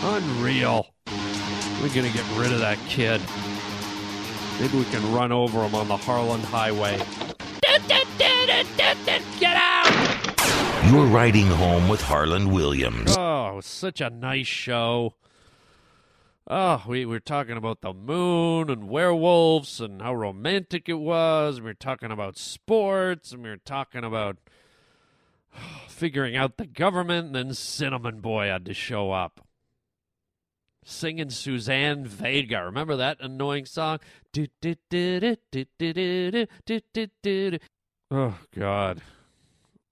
Unreal. 0.03 0.93
We're 1.81 1.89
gonna 1.89 2.09
get 2.11 2.25
rid 2.37 2.51
of 2.51 2.59
that 2.59 2.77
kid. 2.87 3.19
Maybe 4.59 4.77
we 4.77 4.85
can 4.85 5.13
run 5.13 5.31
over 5.31 5.63
him 5.63 5.75
on 5.75 5.87
the 5.87 5.97
Harland 5.97 6.43
Highway. 6.45 6.97
Get 9.39 9.57
out! 9.57 10.91
You're 10.91 11.05
riding 11.05 11.47
home 11.47 11.89
with 11.89 12.01
Harland 12.01 12.51
Williams. 12.51 13.15
Oh, 13.17 13.59
such 13.61 13.99
a 13.99 14.09
nice 14.09 14.47
show. 14.47 15.15
Oh, 16.47 16.83
we 16.87 17.05
were 17.05 17.19
talking 17.19 17.55
about 17.55 17.81
the 17.81 17.93
moon 17.93 18.69
and 18.69 18.89
werewolves 18.89 19.79
and 19.79 20.01
how 20.01 20.13
romantic 20.13 20.89
it 20.89 20.99
was. 20.99 21.59
We 21.59 21.65
were 21.65 21.73
talking 21.73 22.11
about 22.11 22.37
sports 22.37 23.31
and 23.31 23.43
we 23.43 23.49
were 23.49 23.57
talking 23.57 24.03
about 24.03 24.37
figuring 25.87 26.35
out 26.35 26.57
the 26.57 26.65
government. 26.65 27.27
And 27.27 27.35
then 27.35 27.53
Cinnamon 27.53 28.19
Boy 28.19 28.47
had 28.47 28.65
to 28.65 28.73
show 28.73 29.11
up. 29.11 29.47
Singing 30.85 31.29
Suzanne 31.29 32.05
Vega. 32.05 32.63
Remember 32.63 32.95
that 32.95 33.17
annoying 33.19 33.65
song? 33.65 33.99
Oh, 38.11 38.37
God. 38.55 39.01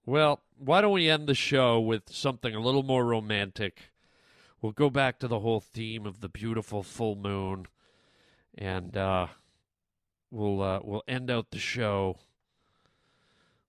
Well, 0.04 0.40
why 0.58 0.80
don't 0.80 0.92
we 0.92 1.08
end 1.08 1.26
the 1.26 1.34
show 1.34 1.80
with 1.80 2.10
something 2.10 2.54
a 2.54 2.60
little 2.60 2.82
more 2.82 3.04
romantic? 3.04 3.90
We'll 4.60 4.72
go 4.72 4.90
back 4.90 5.18
to 5.18 5.28
the 5.28 5.40
whole 5.40 5.60
theme 5.60 6.06
of 6.06 6.20
the 6.20 6.28
beautiful 6.28 6.82
full 6.82 7.16
moon, 7.16 7.66
and 8.56 8.96
uh, 8.96 9.26
we'll 10.30 10.62
uh, 10.62 10.80
we'll 10.84 11.02
end 11.08 11.30
out 11.30 11.50
the 11.50 11.58
show 11.58 12.18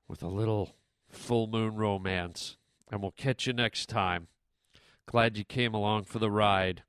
with 0.08 0.22
a 0.22 0.28
little 0.28 0.76
full 1.10 1.48
moon 1.48 1.76
romance, 1.76 2.58
and 2.92 3.02
we'll 3.02 3.12
catch 3.12 3.48
you 3.48 3.54
next 3.54 3.90
time. 3.90 4.28
Glad 5.08 5.36
you 5.38 5.44
came 5.44 5.74
along 5.74 6.04
for 6.04 6.20
the 6.20 6.32
ride 6.32 6.84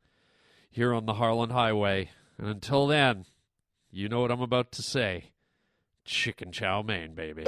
here 0.74 0.92
on 0.92 1.06
the 1.06 1.14
Harland 1.14 1.52
Highway, 1.52 2.10
and 2.36 2.48
until 2.48 2.88
then, 2.88 3.26
you 3.92 4.08
know 4.08 4.20
what 4.20 4.32
I'm 4.32 4.40
about 4.40 4.72
to 4.72 4.82
say: 4.82 5.30
chicken 6.04 6.50
chow 6.50 6.82
mein, 6.82 7.14
baby. 7.14 7.44